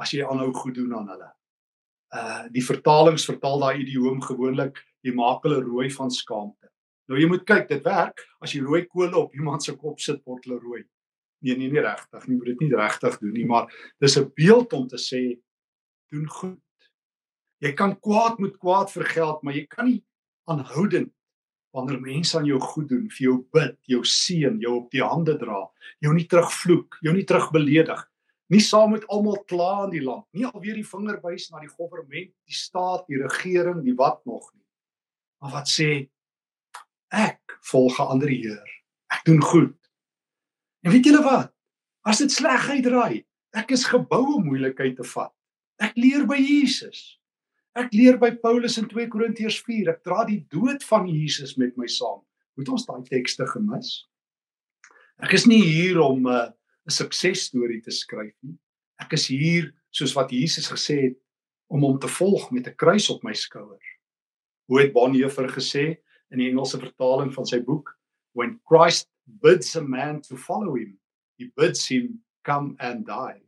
as 0.00 0.12
jy 0.12 0.24
aanhou 0.24 0.50
goed 0.56 0.76
doen 0.78 0.94
aan 0.96 1.10
hulle. 1.12 1.30
Uh 2.14 2.44
die 2.54 2.64
vertalings 2.64 3.26
vertaal 3.28 3.60
daai 3.62 3.82
idioom 3.84 4.22
gewoonlik 4.24 4.80
jy 5.04 5.14
maak 5.16 5.44
hulle 5.44 5.60
rooi 5.62 5.90
van 5.92 6.10
skaamte. 6.10 6.68
Nou 7.08 7.20
jy 7.20 7.28
moet 7.28 7.44
kyk, 7.44 7.68
dit 7.68 7.84
werk 7.84 8.24
as 8.40 8.54
jy 8.54 8.62
rooi 8.64 8.84
kole 8.88 9.16
op 9.18 9.34
iemand 9.36 9.64
se 9.64 9.76
kop 9.76 10.00
sit 10.00 10.22
word 10.24 10.46
hulle 10.46 10.60
rooi. 10.60 10.82
Nee, 11.44 11.58
nee, 11.60 11.68
nie 11.68 11.82
regtig 11.84 12.28
nie, 12.28 12.38
moet 12.38 12.54
dit 12.54 12.60
nie 12.64 12.76
regtig 12.78 13.18
doen 13.20 13.34
nie, 13.36 13.44
maar 13.44 13.68
dis 14.00 14.16
'n 14.16 14.32
beeld 14.34 14.72
om 14.72 14.88
te 14.88 14.96
sê 14.96 15.40
doen 16.10 16.28
goed. 16.28 16.60
Jy 17.64 17.72
kan 17.72 17.94
kwaad 17.96 18.40
met 18.44 18.58
kwaad 18.60 18.90
vergeld, 18.92 19.42
maar 19.42 19.56
jy 19.56 19.64
kan 19.70 19.88
nie 19.88 20.02
aanhoudend 20.50 21.12
wanneer 21.74 22.00
mense 22.00 22.36
aan 22.38 22.46
jou 22.46 22.60
goed 22.60 22.90
doen, 22.90 23.06
vir 23.10 23.24
jou 23.24 23.36
bid, 23.56 23.78
jou 23.90 24.02
seën, 24.06 24.58
jou 24.62 24.74
op 24.82 24.90
die 24.92 25.02
hande 25.02 25.34
dra, 25.40 25.64
jou 26.04 26.12
nie 26.14 26.26
terugvloek, 26.30 27.00
jou 27.02 27.14
nie 27.16 27.24
terugbeledig, 27.26 28.02
nie 28.52 28.60
saam 28.62 28.92
met 28.94 29.06
almal 29.10 29.40
kla 29.50 29.86
in 29.86 29.94
die 29.96 30.02
land, 30.04 30.26
nie 30.36 30.46
alweer 30.46 30.76
die 30.78 30.86
vinger 30.86 31.18
wys 31.24 31.48
na 31.50 31.64
die 31.64 31.72
regering, 31.72 32.30
die 32.46 32.58
staat, 32.58 33.08
die 33.08 33.18
regering, 33.22 33.80
die 33.82 33.96
wat 33.98 34.20
nog 34.28 34.44
nie. 34.52 34.62
Maar 35.42 35.56
wat 35.56 35.72
sê 35.72 35.88
ek 37.10 37.58
volg 37.70 37.98
'n 37.98 38.10
ander 38.12 38.28
Heer. 38.28 38.70
Ek 39.10 39.24
doen 39.24 39.42
goed. 39.42 39.76
En 40.84 40.92
weet 40.92 41.04
julle 41.04 41.22
wat? 41.22 41.52
As 42.04 42.18
dit 42.18 42.30
sleg 42.30 42.68
uitdraai, 42.68 43.24
ek 43.54 43.70
is 43.70 43.84
gebou 43.84 44.36
om 44.36 44.44
moeilikheid 44.44 44.96
te 44.96 45.04
vat. 45.04 45.32
Ek 45.80 45.96
leer 45.96 46.26
by 46.26 46.36
Jesus. 46.36 47.18
Ek 47.74 47.90
leer 47.90 48.14
by 48.22 48.28
Paulus 48.38 48.76
in 48.78 48.84
2 48.86 49.08
Korintiërs 49.10 49.56
4, 49.66 49.88
ek 49.96 50.04
dra 50.06 50.22
die 50.28 50.44
dood 50.52 50.84
van 50.86 51.08
Jesus 51.10 51.56
met 51.58 51.74
my 51.80 51.88
saam. 51.90 52.20
Moet 52.54 52.68
ons 52.70 52.84
daai 52.86 53.02
tekste 53.08 53.48
gemis? 53.50 54.04
Ek 55.18 55.34
is 55.34 55.48
nie 55.50 55.58
hier 55.58 55.98
om 56.02 56.22
'n 56.22 56.30
uh, 56.30 56.52
'n 56.86 56.94
suksesstorie 56.94 57.80
te 57.82 57.90
skryf 57.90 58.34
nie. 58.46 58.54
Ek 59.02 59.16
is 59.18 59.26
hier 59.26 59.72
soos 59.90 60.14
wat 60.14 60.30
Jesus 60.30 60.70
gesê 60.70 61.00
het 61.08 61.18
om 61.66 61.82
hom 61.82 61.98
te 61.98 62.06
volg 62.06 62.52
met 62.52 62.68
'n 62.68 62.78
kruis 62.78 63.10
op 63.10 63.24
my 63.24 63.34
skouer. 63.34 63.82
Hoe 64.68 64.80
het 64.80 64.94
Bonhoeffer 64.94 65.50
gesê 65.50 65.98
in 66.30 66.38
die 66.38 66.50
Engelse 66.50 66.78
vertaling 66.78 67.34
van 67.34 67.46
sy 67.46 67.58
boek, 67.58 67.90
when 68.34 68.60
Christ 68.70 69.10
bids 69.26 69.74
a 69.74 69.82
man 69.82 70.20
to 70.20 70.36
follow 70.36 70.76
him, 70.76 70.98
he 71.38 71.50
bids 71.56 71.88
him 71.88 72.22
come 72.44 72.76
and 72.78 73.06
die. 73.06 73.42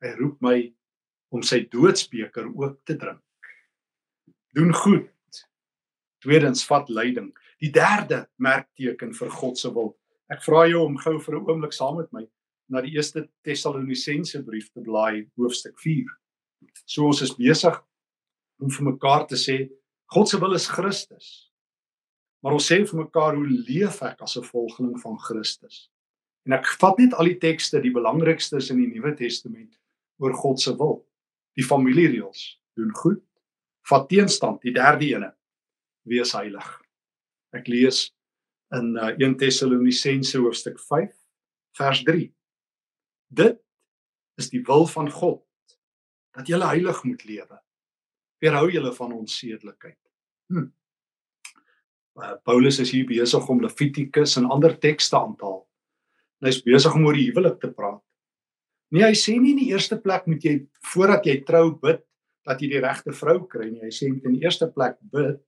Hy 0.00 0.14
roep 0.14 0.40
my 0.40 0.72
om 1.32 1.42
sy 1.42 1.66
doodsbeker 1.66 2.46
ook 2.54 2.78
te 2.86 2.94
drink 2.94 3.23
doen 4.54 4.74
goed. 4.74 5.10
Tweedens 6.24 6.64
vat 6.66 6.88
leiding. 6.88 7.32
Die 7.60 7.70
derde 7.72 8.24
merkteken 8.36 9.14
vir 9.14 9.30
God 9.30 9.58
se 9.58 9.70
wil. 9.74 9.94
Ek 10.32 10.42
vra 10.44 10.64
jou 10.70 10.84
om 10.86 10.96
gou 10.98 11.18
vir 11.20 11.34
'n 11.36 11.44
oomblik 11.44 11.72
saam 11.72 11.96
met 11.96 12.12
my 12.12 12.26
na 12.68 12.80
die 12.80 12.94
eerste 12.96 13.28
Tessalonisense 13.44 14.42
brief 14.44 14.70
te 14.72 14.80
blaai 14.80 15.28
hoofstuk 15.36 15.78
4. 15.78 16.06
So 16.86 17.06
ons 17.06 17.22
is 17.22 17.34
besig 17.36 17.76
om 18.60 18.70
vir 18.70 18.84
mekaar 18.92 19.26
te 19.26 19.36
sê 19.36 19.68
God 20.06 20.28
se 20.28 20.38
wil 20.38 20.54
is 20.54 20.68
Christus. 20.68 21.50
Maar 22.42 22.52
ons 22.52 22.72
sê 22.72 22.80
vir 22.84 23.04
mekaar 23.04 23.34
hoe 23.34 23.46
leef 23.46 24.02
ek 24.02 24.22
as 24.22 24.36
'n 24.36 24.42
volgeling 24.42 25.00
van 25.00 25.18
Christus? 25.18 25.90
En 26.46 26.52
ek 26.52 26.66
vat 26.66 26.98
net 26.98 27.14
al 27.14 27.24
die 27.24 27.38
tekste, 27.38 27.80
die 27.80 27.92
belangrikstes 27.92 28.70
in 28.70 28.76
die 28.76 28.92
Nuwe 28.94 29.14
Testament 29.16 29.78
oor 30.20 30.32
God 30.32 30.60
se 30.60 30.76
wil. 30.76 31.06
Die 31.56 31.64
familiereëls 31.64 32.60
doen 32.76 32.92
goed, 32.94 33.22
vat 33.90 34.08
teenstand 34.08 34.62
die 34.64 34.74
derde 34.74 35.08
ene. 35.10 35.32
Wees 36.08 36.32
heilig. 36.36 36.68
Ek 37.54 37.68
lees 37.68 38.06
in 38.74 38.94
uh, 38.96 39.12
1 39.14 39.38
Tessalonisense 39.40 40.40
hoofstuk 40.40 40.80
5 40.80 41.12
vers 41.78 42.00
3 42.06 42.30
dit 43.34 43.58
is 44.40 44.50
die 44.50 44.62
wil 44.66 44.86
van 44.90 45.10
God 45.10 45.42
dat 46.34 46.48
jy 46.50 46.58
heilig 46.58 47.02
moet 47.06 47.22
lewe. 47.28 47.58
Weerhou 48.42 48.66
julle 48.72 48.90
van 48.96 49.12
onsedelikheid. 49.14 50.00
Hm. 50.50 50.66
uh, 52.18 52.34
Paulus 52.44 52.80
is 52.82 52.90
hier 52.92 53.06
besig 53.06 53.46
om 53.48 53.62
Levitikus 53.62 54.36
en 54.40 54.50
ander 54.50 54.74
tekste 54.78 55.18
aan 55.18 55.36
te 55.38 55.46
haal. 55.46 55.62
Hy's 56.44 56.60
besig 56.62 56.94
om 56.94 57.06
oor 57.06 57.16
die 57.16 57.28
huwelik 57.30 57.60
te 57.62 57.70
praat. 57.72 58.02
Nee 58.92 59.06
hy 59.06 59.14
sê 59.16 59.38
nie 59.38 59.54
in 59.54 59.62
die 59.62 59.70
eerste 59.72 59.96
plek 60.00 60.26
moet 60.30 60.44
jy 60.44 60.58
voordat 60.92 61.24
jy 61.26 61.38
trou 61.46 61.70
bid 61.80 62.02
dat 62.44 62.60
jy 62.60 62.70
die 62.74 62.82
regte 62.84 63.14
vrou 63.16 63.44
kry 63.50 63.70
nie. 63.70 63.82
Hy 63.86 63.92
sê 63.92 64.10
in 64.10 64.36
die 64.36 64.44
eerste 64.44 64.68
plek 64.72 64.98
bid 65.12 65.40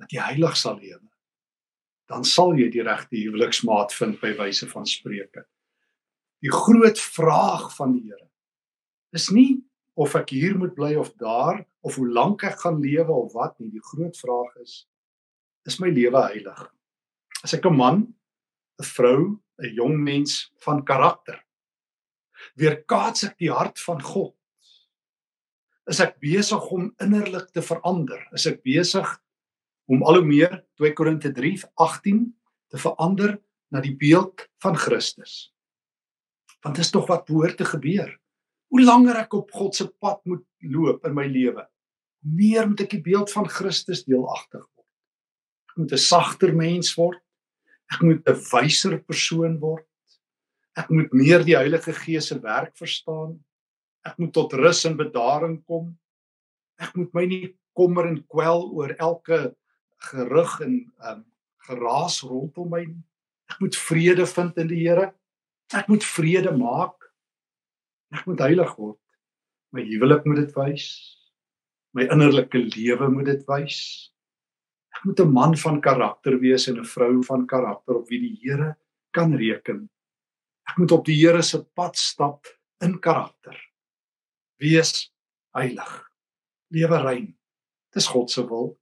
dat 0.00 0.12
jy 0.12 0.22
heilig 0.32 0.56
sal 0.58 0.78
lewe. 0.80 1.02
Dan 2.10 2.26
sal 2.26 2.54
jy 2.58 2.68
die 2.70 2.84
regte 2.86 3.18
huweliksmaat 3.18 3.94
vind 3.96 4.18
by 4.22 4.34
wyse 4.38 4.68
van 4.70 4.86
Spreuke. 4.86 5.46
Die 6.44 6.52
groot 6.52 7.00
vraag 7.00 7.70
van 7.78 7.96
die 7.96 8.04
Here 8.10 8.28
is 9.16 9.30
nie 9.32 9.62
of 9.96 10.12
ek 10.18 10.34
hier 10.34 10.58
moet 10.58 10.74
bly 10.76 10.92
of 11.00 11.14
daar 11.16 11.62
of 11.86 11.96
hoe 11.96 12.08
lank 12.10 12.44
ek 12.44 12.60
gaan 12.60 12.82
lewe 12.82 13.14
of 13.14 13.32
wat 13.32 13.56
nie. 13.60 13.70
Die 13.72 13.82
groot 13.92 14.18
vraag 14.18 14.52
is 14.62 14.84
is 15.66 15.80
my 15.82 15.88
lewe 15.90 16.20
heilig? 16.28 16.60
As 17.42 17.54
ek 17.54 17.66
'n 17.66 17.74
man, 17.74 18.14
'n 18.78 18.84
vrou, 18.84 19.40
'n 19.58 19.74
jong 19.74 19.96
mens 19.98 20.52
van 20.62 20.84
karakter 20.84 21.40
weerkaats 22.54 23.24
ek 23.24 23.38
die 23.42 23.52
hart 23.52 23.80
van 23.80 24.02
God 24.02 24.35
is 25.90 26.00
ek 26.02 26.18
besig 26.22 26.62
om 26.74 26.88
innerlik 27.02 27.50
te 27.54 27.62
verander. 27.62 28.20
Is 28.34 28.46
ek 28.50 28.62
besig 28.66 29.06
om 29.86 30.02
al 30.02 30.20
hoe 30.20 30.26
meer 30.26 30.56
2 30.80 30.94
Korinte 30.98 31.30
3:18 31.32 32.24
te 32.72 32.78
verander 32.82 33.36
na 33.70 33.82
die 33.82 33.94
beeld 33.94 34.46
van 34.62 34.76
Christus. 34.78 35.52
Want 36.62 36.76
dit 36.76 36.84
is 36.84 36.90
tog 36.90 37.06
wat 37.10 37.26
behoort 37.26 37.56
te 37.56 37.64
gebeur. 37.64 38.10
Hoe 38.70 38.82
langer 38.82 39.22
ek 39.22 39.34
op 39.38 39.52
God 39.54 39.74
se 39.74 39.86
pad 40.02 40.20
moet 40.26 40.42
loop 40.58 41.04
in 41.06 41.14
my 41.14 41.26
lewe, 41.30 41.62
hoe 41.62 42.32
meer 42.34 42.66
moet 42.66 42.82
ek 42.82 42.96
die 42.96 43.04
beeld 43.04 43.30
van 43.30 43.46
Christus 43.46 44.02
deelagtig 44.04 44.64
word. 44.64 44.88
Ek 45.70 45.76
moet 45.76 45.92
'n 45.92 45.98
sagter 45.98 46.54
mens 46.54 46.94
word. 46.96 47.22
Ek 47.92 48.02
moet 48.02 48.26
'n 48.26 48.40
wyser 48.50 48.98
persoon 48.98 49.60
word. 49.60 49.86
Ek 50.76 50.90
moet 50.90 51.12
meer 51.12 51.44
die 51.44 51.56
Heilige 51.56 51.92
Gees 51.92 52.26
se 52.28 52.40
werk 52.40 52.76
verstaan. 52.76 53.38
Ek 54.06 54.18
moet 54.22 54.32
tot 54.36 54.52
rus 54.54 54.84
en 54.86 54.98
bedaring 54.98 55.58
kom. 55.66 55.90
Ek 56.78 56.94
moet 56.98 57.12
my 57.16 57.24
nie 57.26 57.44
kommer 57.76 58.06
en 58.08 58.20
kwel 58.30 58.68
oor 58.72 58.94
elke 59.02 59.56
gerug 60.10 60.60
en 60.64 60.78
um, 61.10 61.24
geraas 61.66 62.20
rondom 62.24 62.70
my 62.70 62.84
nie. 62.86 63.02
Ek 63.50 63.60
moet 63.62 63.78
vrede 63.78 64.26
vind 64.26 64.58
in 64.62 64.70
die 64.70 64.82
Here. 64.84 65.10
Ek 65.74 65.88
moet 65.90 66.04
vrede 66.06 66.52
maak. 66.56 66.96
Ek 68.14 68.26
moet 68.28 68.42
heilig 68.42 68.72
word. 68.78 69.00
My 69.74 69.84
huwelik 69.86 70.26
moet 70.26 70.44
dit 70.44 70.56
wys. 70.58 70.86
My 71.96 72.06
innerlike 72.12 72.58
lewe 72.58 73.08
moet 73.12 73.30
dit 73.30 73.42
wys. 73.50 73.78
Ek 74.96 75.04
moet 75.04 75.20
'n 75.20 75.32
man 75.32 75.56
van 75.56 75.80
karakter 75.80 76.38
wees 76.40 76.68
en 76.68 76.78
'n 76.80 76.84
vrou 76.84 77.22
van 77.22 77.46
karakter 77.46 77.96
op 77.96 78.08
wie 78.08 78.20
die 78.20 78.38
Here 78.42 78.76
kan 79.12 79.34
reken. 79.34 79.88
Ek 80.68 80.78
moet 80.78 80.92
op 80.92 81.04
die 81.04 81.16
Here 81.16 81.42
se 81.42 81.62
pad 81.74 81.96
stap 81.96 82.46
in 82.80 82.98
karakter. 82.98 83.56
Wees 84.62 85.12
heilig. 85.56 85.92
Lewe 86.72 87.00
rein. 87.02 87.26
Dis 87.94 88.08
God 88.10 88.30
se 88.30 88.44
wil. 88.48 88.74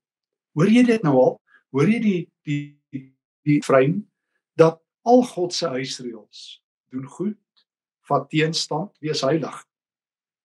Hoor 0.55 0.71
jy 0.71 0.85
dit 0.87 1.03
nou 1.03 1.15
al? 1.19 1.33
Hoor 1.75 1.89
jy 1.91 1.99
die 2.03 2.19
die 2.47 2.61
die, 2.93 3.07
die 3.47 3.61
vrein 3.65 4.03
dat 4.59 4.79
al 5.05 5.23
God 5.27 5.53
se 5.53 5.67
huisreëls 5.69 6.45
doen 6.93 7.07
goed, 7.11 7.41
vat 8.07 8.29
teenstand, 8.31 8.93
wees 9.03 9.23
heilig. 9.25 9.57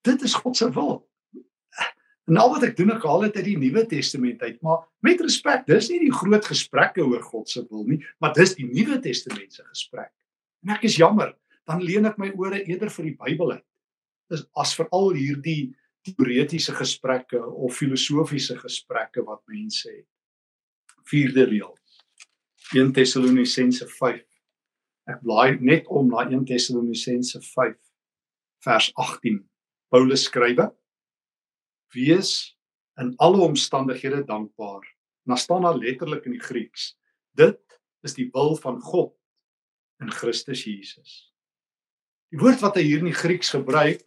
Dit 0.06 0.24
is 0.26 0.34
God 0.34 0.56
se 0.56 0.70
wil. 0.74 0.98
En 2.30 2.38
al 2.38 2.52
wat 2.52 2.64
ek 2.68 2.76
doen 2.78 2.92
ek 2.94 3.04
haal 3.06 3.24
dit 3.26 3.38
uit 3.40 3.46
die 3.48 3.58
Nuwe 3.58 3.82
Testament 3.90 4.42
uit, 4.44 4.58
maar 4.62 4.84
met 5.06 5.20
respek, 5.24 5.64
dis 5.66 5.88
nie 5.90 5.98
die 6.04 6.14
groot 6.14 6.46
gesprekke 6.46 7.02
oor 7.02 7.22
God 7.26 7.50
se 7.50 7.64
wil 7.66 7.86
nie, 7.88 7.98
maar 8.22 8.34
dis 8.36 8.54
die 8.58 8.68
Nuwe 8.68 9.00
Testament 9.02 9.56
se 9.56 9.64
gesprek. 9.66 10.12
En 10.64 10.76
ek 10.76 10.86
is 10.86 10.98
jammer, 11.00 11.32
dan 11.66 11.82
leen 11.82 12.06
ek 12.10 12.20
my 12.20 12.30
ore 12.38 12.60
eerder 12.62 12.92
vir 12.94 13.08
die 13.08 13.16
Bybel 13.18 13.56
uit. 13.56 13.66
Dis 14.30 14.46
as 14.54 14.74
veral 14.78 15.12
hierdie 15.18 15.72
teoretiese 16.06 16.72
gesprekke 16.78 17.40
of 17.42 17.76
filosofiese 17.76 18.56
gesprekke 18.60 19.24
wat 19.26 19.42
mense 19.50 19.90
het. 19.90 20.06
Vierde 21.10 21.48
reël. 21.50 21.74
1 22.72 22.92
Tessalonisense 22.94 23.86
5 23.98 24.22
Ek 25.10 25.22
blaai 25.24 25.58
net 25.58 25.88
om 25.90 26.10
na 26.12 26.26
1 26.28 26.44
Tessalonisense 26.46 27.40
5 27.42 27.76
vers 28.66 28.90
18. 28.94 29.40
Paulus 29.90 30.26
skrywe: 30.28 30.68
Wees 31.96 32.54
in 33.00 33.14
alle 33.18 33.40
omstandighede 33.48 34.22
dankbaar. 34.28 34.84
En 35.26 35.34
dan 35.34 35.40
staan 35.40 35.66
daar 35.66 35.78
letterlik 35.78 36.28
in 36.28 36.36
die 36.36 36.44
Grieks: 36.44 36.94
Dit 37.34 37.80
is 38.06 38.14
die 38.14 38.28
wil 38.32 38.54
van 38.60 38.78
God 38.80 39.16
in 40.00 40.12
Christus 40.14 40.64
Jesus. 40.64 41.32
Die 42.30 42.38
woord 42.38 42.62
wat 42.62 42.78
hy 42.78 42.86
hier 42.86 43.02
in 43.02 43.10
die 43.10 43.16
Grieks 43.16 43.50
gebruik, 43.56 44.04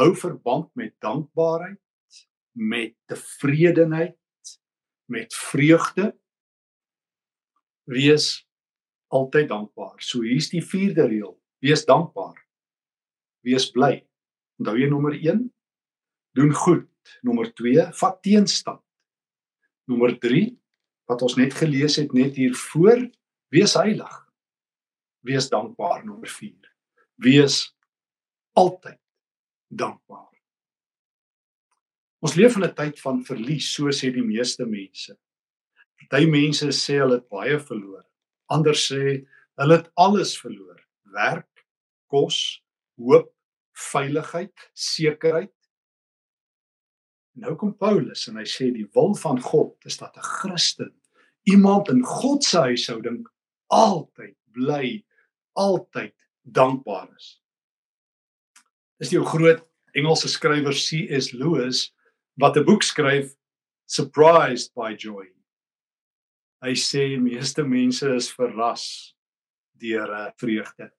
hou 0.00 0.14
verband 0.16 0.70
met 0.78 0.94
dankbaarheid, 1.04 1.80
met 2.56 2.94
tevredenheid, 3.10 4.16
met 5.10 5.34
vreugde. 5.34 6.14
Wees 7.90 8.46
altyd 9.12 9.48
dankbaar. 9.50 9.98
So 10.00 10.22
hier's 10.24 10.48
die 10.52 10.62
vierde 10.64 11.08
reël: 11.10 11.34
wees 11.60 11.84
dankbaar. 11.84 12.38
Wees 13.44 13.68
bly. 13.74 13.98
Onthou 14.60 14.76
jy 14.78 14.88
nommer 14.92 15.16
1? 15.16 15.42
Doen 16.36 16.54
goed. 16.54 16.88
Nommer 17.26 17.50
2: 17.58 17.90
vat 18.00 18.22
teenstand. 18.24 18.82
Nommer 19.90 20.16
3 20.22 20.46
wat 21.10 21.24
ons 21.26 21.34
net 21.34 21.56
gelees 21.58 21.96
het 21.98 22.12
net 22.14 22.36
hier 22.38 22.54
voor, 22.54 23.00
wees 23.50 23.72
heilig. 23.74 24.12
Wees 25.26 25.48
dankbaar 25.50 26.04
nommer 26.06 26.30
4. 26.30 26.70
Wees 27.18 27.64
altyd 28.54 28.99
dankbaar. 29.70 30.28
Ons 32.20 32.34
leef 32.36 32.56
in 32.56 32.64
'n 32.64 32.74
tyd 32.74 33.00
van 33.00 33.24
verlies, 33.24 33.72
so 33.72 33.88
sê 33.88 34.12
die 34.12 34.22
meeste 34.22 34.66
mense. 34.66 35.16
Party 36.00 36.26
mense 36.26 36.66
sê 36.72 36.98
hulle 37.00 37.20
het 37.20 37.28
baie 37.28 37.58
verloor. 37.58 38.04
Ander 38.50 38.74
sê 38.74 39.26
hulle 39.60 39.76
het 39.76 39.90
alles 39.96 40.34
verloor: 40.40 40.80
werk, 41.14 41.66
kos, 42.10 42.62
hoop, 42.98 43.32
veiligheid, 43.92 44.70
sekerheid. 44.74 45.54
Nou 47.40 47.54
kom 47.56 47.72
Paulus 47.78 48.26
en 48.28 48.40
hy 48.40 48.46
sê 48.48 48.72
die 48.74 48.88
wil 48.96 49.14
van 49.14 49.40
God 49.40 49.76
is 49.86 49.96
dat 50.00 50.16
'n 50.16 50.26
Christen, 50.40 50.92
iemand 51.44 51.88
in 51.88 52.02
God 52.02 52.44
se 52.44 52.58
huishouding 52.58 53.26
altyd 53.70 54.36
bly, 54.52 55.04
altyd 55.52 56.14
dankbaar 56.42 57.08
is. 57.16 57.40
Dis 59.00 59.14
die 59.14 59.20
groot 59.24 59.62
Engelse 59.96 60.28
skrywer 60.28 60.76
C.S. 60.76 61.32
Lewis 61.32 61.88
wat 62.36 62.56
'n 62.56 62.64
boek 62.64 62.82
skryf 62.84 63.32
Surprised 63.88 64.74
by 64.76 64.92
Joy. 64.94 65.26
Hy 66.60 66.74
sê 66.76 67.16
meeste 67.18 67.64
mense 67.64 68.06
is 68.14 68.28
verras 68.30 69.16
deur 69.80 70.12
uh, 70.12 70.28
vreugde. 70.36 70.90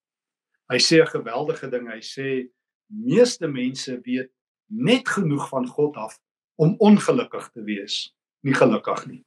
Hy 0.73 0.79
sê 0.81 0.97
'n 1.01 1.13
geweldige 1.13 1.69
ding. 1.69 1.87
Hy 1.93 2.01
sê 2.01 2.49
meeste 2.89 3.47
mense 3.47 4.01
weet 4.01 4.31
net 4.67 5.07
genoeg 5.07 5.47
van 5.49 5.67
God 5.67 5.95
af 5.95 6.17
om 6.57 6.75
ongelukkig 6.79 7.51
te 7.53 7.61
wees, 7.63 8.15
nie 8.41 8.53
gelukkig 8.53 9.05
nie. 9.07 9.23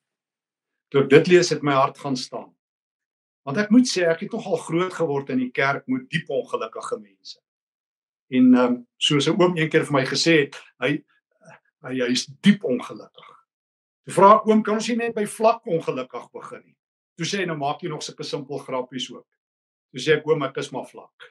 Toe 0.90 1.04
ek 1.04 1.10
dit 1.10 1.26
lees 1.28 1.50
het 1.54 1.62
my 1.62 1.78
hart 1.78 1.98
gaan 1.98 2.16
staan. 2.16 2.50
Want 3.46 3.58
ek 3.58 3.70
moet 3.70 3.86
sê 3.86 4.02
ek 4.10 4.26
het 4.26 4.32
nogal 4.32 4.58
groot 4.58 4.92
geword 4.92 5.30
in 5.30 5.38
die 5.38 5.52
kerk 5.54 5.86
met 5.86 6.10
diep 6.10 6.26
ongelukkige 6.28 6.98
mense. 6.98 7.43
En 8.32 8.54
ehm 8.54 8.64
um, 8.64 8.86
soos 8.96 9.28
'n 9.28 9.36
oom 9.40 9.56
eendag 9.56 9.86
vir 9.86 9.92
my 9.92 10.04
gesê 10.06 10.34
het, 10.44 10.56
hy 10.80 11.04
hy 11.84 11.94
hy's 12.00 12.26
diep 12.40 12.64
ongelukkig. 12.64 13.30
Toe 14.04 14.14
vra 14.14 14.30
oom, 14.44 14.62
kan 14.62 14.74
ons 14.74 14.88
nie 14.88 14.96
net 14.96 15.14
by 15.14 15.26
vlak 15.26 15.66
ongelukkig 15.66 16.30
begin 16.32 16.62
nie? 16.64 16.76
Toe 17.16 17.26
sê 17.26 17.42
hy 17.42 17.46
nou 17.46 17.56
maak 17.56 17.82
jy 17.82 17.88
nog 17.88 18.02
sulke 18.02 18.24
simpel 18.24 18.58
grappies 18.58 19.10
ook. 19.12 19.26
Toe 19.92 20.00
sê 20.00 20.16
ek 20.16 20.26
oom, 20.26 20.42
ek 20.42 20.56
is 20.56 20.72
maar 20.72 20.86
vlak. 20.88 21.30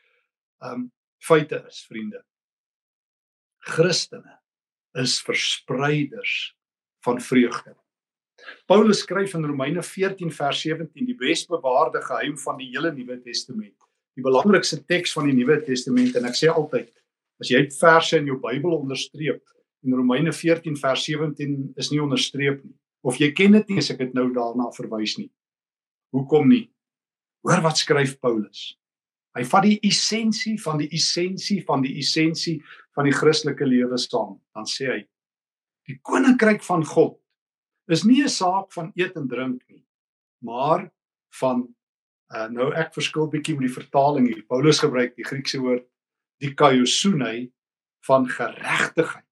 Ehm 0.62 0.74
um, 0.74 0.92
feite 1.24 1.64
is, 1.68 1.86
vriende. 1.88 2.20
Christene 3.64 4.40
is 5.00 5.22
verspreiders 5.22 6.54
van 7.06 7.22
vreugde. 7.22 7.76
Paulus 8.68 9.00
skryf 9.00 9.34
in 9.34 9.46
Romeine 9.46 9.84
14 9.84 10.32
vers 10.32 10.62
17 10.66 11.06
die 11.06 11.16
besbewaarde 11.16 12.02
geheim 12.04 12.36
van 12.38 12.58
die 12.60 12.70
hele 12.74 12.92
Nuwe 12.92 13.20
Testament. 13.22 13.78
Die 14.16 14.24
belangrikste 14.24 14.84
teks 14.86 15.14
van 15.14 15.26
die 15.26 15.34
Nuwe 15.34 15.62
Testament 15.66 16.16
en 16.16 16.26
ek 16.26 16.38
sê 16.38 16.52
altyd 16.52 16.92
as 17.42 17.50
jy 17.50 17.64
verse 17.74 18.18
in 18.18 18.28
jou 18.30 18.38
Bybel 18.40 18.76
onderstreep, 18.78 19.42
En 19.84 19.94
Romeine 19.94 20.34
14 20.34 20.78
vers 20.78 21.04
17 21.04 21.74
is 21.76 21.90
nie 21.92 22.00
onderstreep 22.02 22.62
nie. 22.64 22.76
Of 23.04 23.20
jy 23.20 23.34
ken 23.36 23.58
dit 23.58 23.72
nie 23.72 23.82
as 23.82 23.92
ek 23.92 24.00
dit 24.00 24.14
nou 24.16 24.30
daarna 24.36 24.70
verwys 24.76 25.18
nie. 25.20 25.28
Hoekom 26.16 26.48
nie? 26.48 26.70
Hoor 27.44 27.60
wat 27.66 27.82
skryf 27.82 28.16
Paulus. 28.24 28.78
Hy 29.36 29.44
vat 29.50 29.66
die 29.66 29.80
essensie 29.84 30.56
van 30.62 30.80
die 30.80 30.88
essensie 30.96 31.60
van 31.68 31.84
die 31.84 31.98
essensie 32.00 32.62
van 32.96 33.10
die 33.10 33.16
Christelike 33.16 33.68
lewe 33.68 34.00
saam. 34.00 34.38
Dan 34.56 34.70
sê 34.70 34.88
hy: 34.92 35.00
Die 35.90 35.98
koninkryk 36.00 36.64
van 36.64 36.86
God 36.88 37.18
is 37.92 38.06
nie 38.08 38.24
'n 38.24 38.30
saak 38.30 38.72
van 38.72 38.94
eet 38.96 39.18
en 39.18 39.28
drink 39.28 39.64
nie, 39.68 39.84
maar 40.40 40.92
van 41.42 41.68
uh, 42.34 42.48
nou 42.52 42.72
ek 42.78 42.94
verskil 42.96 43.30
bietjie 43.32 43.56
met 43.58 43.70
die 43.70 43.76
vertaling 43.76 44.28
hier. 44.30 44.44
Paulus 44.50 44.82
gebruik 44.84 45.16
die 45.16 45.28
Griekse 45.28 45.62
woord 45.64 45.86
dikaiosunai 46.44 47.52
van 48.04 48.28
geregtigheid 48.28 49.28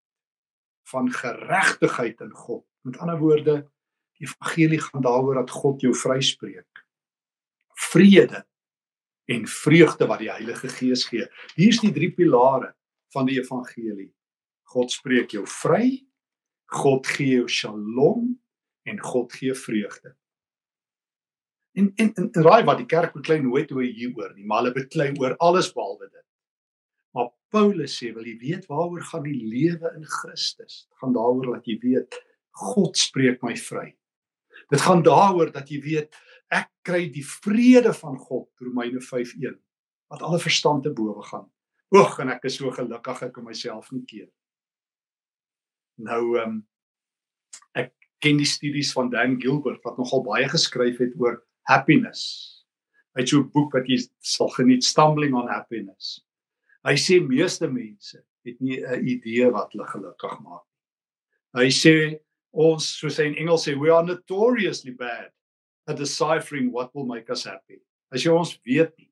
van 0.92 1.12
geregtigheid 1.12 2.20
in 2.22 2.32
God. 2.32 2.66
Met 2.82 2.98
ander 2.98 3.20
woorde, 3.20 3.56
die 4.20 4.28
evangelie 4.28 4.80
gaan 4.82 5.02
daaroor 5.06 5.40
dat 5.40 5.50
God 5.50 5.82
jou 5.82 5.94
vryspreek. 5.96 6.86
Vrede 7.92 8.44
en 9.32 9.48
vreugde 9.48 10.08
wat 10.10 10.20
die 10.20 10.32
Heilige 10.32 10.70
Gees 10.70 11.06
gee. 11.08 11.28
Hier's 11.56 11.80
die 11.84 11.94
drie 11.96 12.12
pilare 12.12 12.74
van 13.16 13.30
die 13.30 13.40
evangelie. 13.40 14.12
God 14.72 14.92
spreek 14.92 15.36
jou 15.36 15.46
vry, 15.48 16.02
God 16.72 17.08
gee 17.08 17.42
jou 17.42 17.48
shalom 17.52 18.34
en 18.88 19.00
God 19.04 19.34
gee 19.36 19.56
vreugde. 19.56 20.16
En 21.78 21.92
en, 21.96 22.12
en 22.20 22.44
raai 22.44 22.64
wat 22.68 22.82
die 22.82 22.90
kerk 22.90 23.14
beklei 23.16 23.40
nooit 23.42 23.72
oor 23.72 23.86
hieroor 23.86 24.34
nie, 24.36 24.46
maar 24.46 24.64
hulle 24.64 24.76
beklei 24.76 25.12
oor 25.20 25.38
alles 25.40 25.72
behalwe 25.76 26.10
dit. 26.10 26.26
Maar 27.16 27.32
Paulus 27.52 27.96
sê, 28.00 28.12
wil 28.16 28.28
jy 28.28 28.38
weet 28.40 28.68
waaroor 28.72 29.04
gaan 29.08 29.24
die 29.28 29.38
lewe 29.38 29.92
in 29.96 30.06
Christus? 30.08 30.86
Dit 30.88 31.04
gaan 31.04 31.16
daaroor 31.16 31.56
dat 31.56 31.68
jy 31.68 31.78
weet 31.84 32.20
God 32.62 33.00
spreek 33.00 33.44
my 33.44 33.56
vry. 33.56 33.88
Dit 34.72 34.84
gaan 34.84 35.04
daaroor 35.04 35.52
dat 35.56 35.72
jy 35.72 35.80
weet 35.84 36.20
ek 36.52 36.68
kry 36.88 37.06
die 37.12 37.24
vrede 37.24 37.94
van 37.96 38.18
God, 38.20 38.50
Romeine 38.60 39.00
5:1, 39.04 39.56
wat 40.12 40.24
alle 40.28 40.40
verstand 40.44 40.84
te 40.84 40.92
bowe 40.92 41.24
gaan. 41.24 41.48
Oeg 41.96 42.20
en 42.24 42.32
ek 42.36 42.48
is 42.48 42.60
so 42.60 42.72
gelukkig 42.72 43.24
ek 43.28 43.34
kan 43.36 43.48
myself 43.48 43.92
nie 43.92 44.04
keer. 44.08 44.30
Nou 46.00 46.38
ehm 46.40 46.50
um, 46.50 46.60
ek 47.76 47.94
ken 48.24 48.38
die 48.38 48.48
studies 48.48 48.92
van 48.96 49.10
Dan 49.10 49.40
Gilbert 49.42 49.84
wat 49.84 49.98
nogal 49.98 50.24
baie 50.24 50.48
geskryf 50.50 51.00
het 51.00 51.16
oor 51.20 51.40
happiness. 51.72 52.22
Hy 53.16 53.26
so 53.26 53.40
'n 53.40 53.52
boek 53.54 53.74
wat 53.76 53.88
jy 53.88 54.00
sal 54.20 54.50
geniet, 54.56 54.84
Stumbling 54.84 55.34
on 55.36 55.48
Happiness. 55.48 56.22
Hy 56.86 56.96
sê 56.96 57.20
meeste 57.20 57.68
mense 57.68 58.24
het 58.46 58.62
nie 58.62 58.80
'n 58.82 59.08
idee 59.08 59.52
wat 59.52 59.72
hulle 59.74 59.88
gelukkig 59.88 60.40
maak 60.42 60.64
nie. 60.66 61.64
Hy 61.64 61.70
sê 61.70 62.20
ons 62.52 62.86
soos 63.00 63.18
hy 63.18 63.28
in 63.32 63.36
Engels 63.36 63.68
sê 63.68 63.78
we 63.80 63.90
are 63.90 64.06
notoriously 64.06 64.92
bad 64.92 65.32
at 65.88 65.98
deciphering 65.98 66.72
what 66.72 66.94
will 66.96 67.06
make 67.06 67.30
us 67.30 67.44
happy. 67.44 67.82
As 68.12 68.24
jy 68.24 68.32
ons 68.32 68.60
weet 68.66 68.98
nie. 68.98 69.12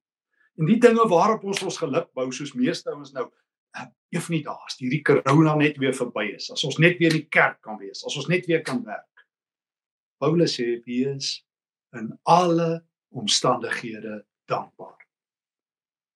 En 0.59 0.65
die 0.65 0.79
dinge 0.79 1.07
waarop 1.07 1.43
ons 1.43 1.63
ons 1.63 1.77
geluk 1.77 2.09
bou 2.13 2.31
soos 2.31 2.53
meeste 2.53 2.89
ouens 2.89 3.13
nou 3.13 3.29
eef 4.11 4.29
nie 4.29 4.41
daar's 4.43 4.79
hierdie 4.79 5.03
corona 5.05 5.55
net 5.55 5.77
weer 5.77 5.93
verby 5.93 6.33
is. 6.35 6.49
As 6.51 6.63
ons 6.63 6.79
net 6.81 6.97
weer 6.99 7.13
in 7.13 7.21
die 7.21 7.29
kerk 7.29 7.61
kan 7.61 7.77
wees, 7.79 8.03
as 8.05 8.17
ons 8.17 8.27
net 8.27 8.47
weer 8.49 8.63
kan 8.65 8.81
werk. 8.83 9.05
Paulus 10.19 10.57
sê 10.57 10.81
wees 10.87 11.43
in 11.93 12.19
alle 12.23 12.85
omstandighede 13.09 14.25
dankbaar. 14.45 15.07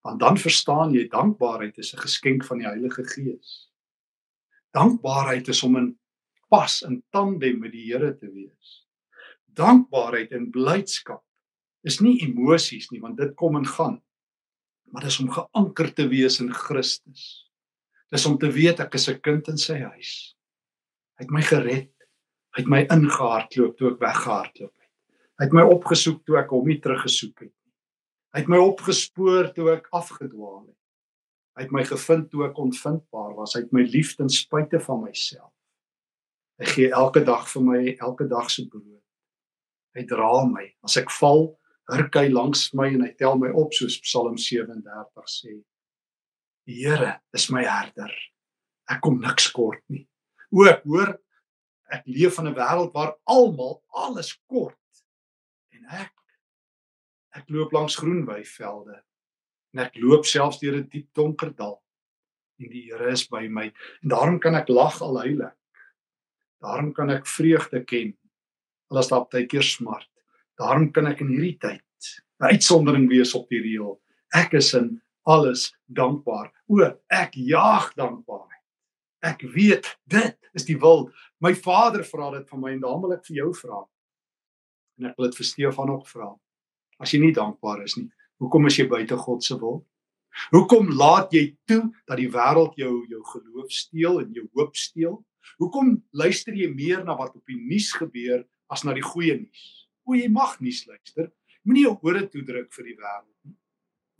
Want 0.03 0.19
dan 0.19 0.37
verstaan 0.37 0.93
jy 0.93 1.07
dankbaarheid 1.07 1.77
is 1.77 1.93
'n 1.93 2.03
geskenk 2.03 2.45
van 2.45 2.57
die 2.57 2.67
Heilige 2.67 3.03
Gees. 3.03 3.71
Dankbaarheid 4.71 5.47
is 5.47 5.63
om 5.63 5.77
in 5.77 5.99
pas 6.49 6.81
in 6.81 7.03
tandem 7.09 7.59
met 7.59 7.71
die 7.71 7.85
Here 7.91 8.17
te 8.17 8.29
wees. 8.31 8.87
Dankbaarheid 9.45 10.31
en 10.31 10.49
blydskap 10.49 11.23
is 11.81 11.99
nie 11.99 12.19
emosies 12.21 12.89
nie, 12.91 13.01
want 13.01 13.17
dit 13.17 13.33
kom 13.35 13.55
en 13.55 13.65
gaan. 13.67 14.01
Maar 14.91 15.07
dis 15.07 15.19
om 15.19 15.31
geanker 15.33 15.93
te 15.93 16.07
wees 16.07 16.39
in 16.39 16.53
Christus. 16.53 17.49
Dis 18.13 18.25
om 18.29 18.37
te 18.37 18.51
weet 18.51 18.79
ek 18.79 18.93
is 18.93 19.09
'n 19.09 19.19
kind 19.21 19.47
in 19.47 19.57
sy 19.57 19.79
huis. 19.79 20.35
Hy 21.17 21.25
het 21.25 21.31
my 21.31 21.41
gered. 21.41 21.93
Hy 22.53 22.61
het 22.61 22.69
my 22.69 22.81
ingehardloop 22.89 23.77
toe 23.77 23.91
ek 23.91 23.99
weggehardloop 23.99 24.73
het. 24.77 24.82
Hy 25.43 25.49
het 25.49 25.55
my 25.59 25.63
opgesoek 25.67 26.21
toe 26.23 26.37
ek 26.39 26.53
hom 26.55 26.69
nie 26.71 26.77
teruggesoek 26.79 27.41
het 27.43 27.49
nie. 27.51 27.71
Hy 28.31 28.39
het 28.45 28.49
my 28.53 28.59
opgespoor 28.63 29.49
toe 29.51 29.65
ek 29.73 29.89
afgedwaal 29.91 30.61
het. 30.61 30.77
Hy 31.57 31.65
het 31.65 31.73
my 31.75 31.81
gevind 31.83 32.29
toe 32.31 32.45
ek 32.45 32.61
onvindbaar 32.63 33.33
was. 33.35 33.57
Hy 33.57 33.65
het 33.65 33.73
my 33.75 33.81
lief 33.83 34.13
ten 34.15 34.29
spyte 34.31 34.79
van 34.85 35.01
myself. 35.01 35.49
Hy 36.63 36.69
gee 36.69 36.93
elke 36.95 37.25
dag 37.27 37.43
vir 37.51 37.65
my 37.65 37.79
elke 37.91 38.23
dag 38.31 38.47
se 38.53 38.63
brood. 38.69 39.01
Hy 39.99 40.05
dra 40.07 40.29
my. 40.47 40.63
As 40.87 40.95
ek 41.01 41.11
val, 41.11 41.43
hurk 41.91 42.15
hy 42.21 42.29
langs 42.31 42.61
my 42.79 42.87
en 42.93 43.03
hy 43.03 43.09
tel 43.19 43.35
my 43.41 43.49
op 43.51 43.75
soos 43.75 43.97
Psalm 44.05 44.37
37 44.39 45.27
sê. 45.33 45.57
Die 46.71 46.77
Here 46.85 47.17
is 47.35 47.49
my 47.51 47.65
herder. 47.67 48.15
Ek 48.87 49.03
kom 49.03 49.19
niks 49.19 49.49
kort 49.51 49.83
nie. 49.91 50.05
O, 50.55 50.63
ek 50.71 50.87
hoor 50.87 51.17
ek 51.91 52.07
leef 52.07 52.39
in 52.39 52.47
'n 52.47 52.55
wêreld 52.55 52.95
waar 52.95 53.17
almal 53.27 53.81
alles 53.91 54.31
kort 54.47 54.79
ek 55.93 56.13
ek 57.39 57.49
loop 57.49 57.73
langs 57.73 57.97
groen 57.97 58.25
weivelde 58.27 58.99
en 59.73 59.85
ek 59.85 59.97
loop 60.01 60.25
selfs 60.29 60.61
deur 60.61 60.77
'n 60.77 60.87
die 60.87 60.99
diep 60.99 61.09
donker 61.13 61.53
dal 61.53 61.79
en 62.59 62.69
die 62.69 62.85
Here 62.89 63.11
is 63.11 63.27
by 63.27 63.47
my 63.47 63.65
en 63.69 64.09
daarom 64.09 64.39
kan 64.39 64.55
ek 64.55 64.69
lag 64.69 65.01
al 65.01 65.19
huil 65.25 65.41
ek 65.49 65.57
daarom 66.63 66.93
kan 66.95 67.11
ek 67.11 67.27
vreugde 67.27 67.83
ken. 67.83 68.13
Al 68.91 69.01
is 69.01 69.09
daar 69.11 69.25
baie 69.27 69.47
keer 69.51 69.65
smart. 69.67 70.07
Daarom 70.59 70.91
kan 70.95 71.09
ek 71.11 71.23
in 71.25 71.33
hierdie 71.33 71.57
tyd 71.59 71.81
'n 72.39 72.51
uitsondering 72.55 73.07
wees 73.09 73.33
op 73.35 73.49
die 73.49 73.61
reël. 73.61 73.99
Ek 74.33 74.53
is 74.53 74.73
in 74.73 75.01
alles 75.25 75.73
dankbaar. 75.87 76.51
O 76.67 76.79
ek 77.09 77.33
jaag 77.33 77.93
dankbaarheid. 77.95 78.63
Ek 79.23 79.41
weet 79.41 79.87
dit 80.07 80.37
is 80.53 80.65
die 80.65 80.77
wil. 80.79 81.11
My 81.39 81.53
vader 81.53 82.03
vra 82.03 82.31
dit 82.31 82.49
van 82.49 82.59
my 82.59 82.71
en 82.71 82.81
daarom 82.81 83.01
wil 83.01 83.13
ek 83.13 83.25
vir 83.25 83.35
jou 83.35 83.53
vra 83.53 83.87
en 84.99 85.05
ek 85.09 85.17
wil 85.17 85.29
dit 85.29 85.37
vir 85.37 85.45
Stefan 85.45 85.89
ook 85.89 86.07
vra. 86.07 86.29
As 86.99 87.13
jy 87.13 87.19
nie 87.19 87.33
dankbaar 87.35 87.83
is 87.83 87.97
nie 87.97 88.09
hoekom 88.43 88.67
is 88.67 88.77
jy 88.79 88.87
buite 88.91 89.17
God 89.19 89.45
se 89.45 89.57
wil? 89.59 89.81
Hoekom 90.53 90.89
laat 90.97 91.33
jy 91.35 91.45
toe 91.69 91.85
dat 92.09 92.17
die 92.19 92.29
wêreld 92.33 92.75
jou 92.79 92.93
jou 93.09 93.21
geloof 93.29 93.71
steel 93.71 94.19
en 94.23 94.33
jou 94.35 94.47
hoop 94.57 94.75
steel? 94.79 95.19
Hoekom 95.61 95.95
luister 96.15 96.55
jy 96.57 96.71
meer 96.73 97.03
na 97.05 97.15
wat 97.19 97.35
op 97.37 97.43
die 97.49 97.59
nuus 97.59 97.91
gebeur 97.95 98.43
as 98.73 98.83
na 98.83 98.95
die 98.97 99.05
goeie 99.05 99.37
nuus? 99.37 99.65
O 100.03 100.17
jy 100.17 100.27
mag 100.33 100.57
nuus 100.63 100.83
luister. 100.89 101.29
Moenie 101.63 101.85
jou 101.85 101.95
ore 102.03 102.25
toedruk 102.27 102.71
vir 102.75 102.89
die 102.89 102.97
wêreld 102.97 103.29
nie. 103.45 103.55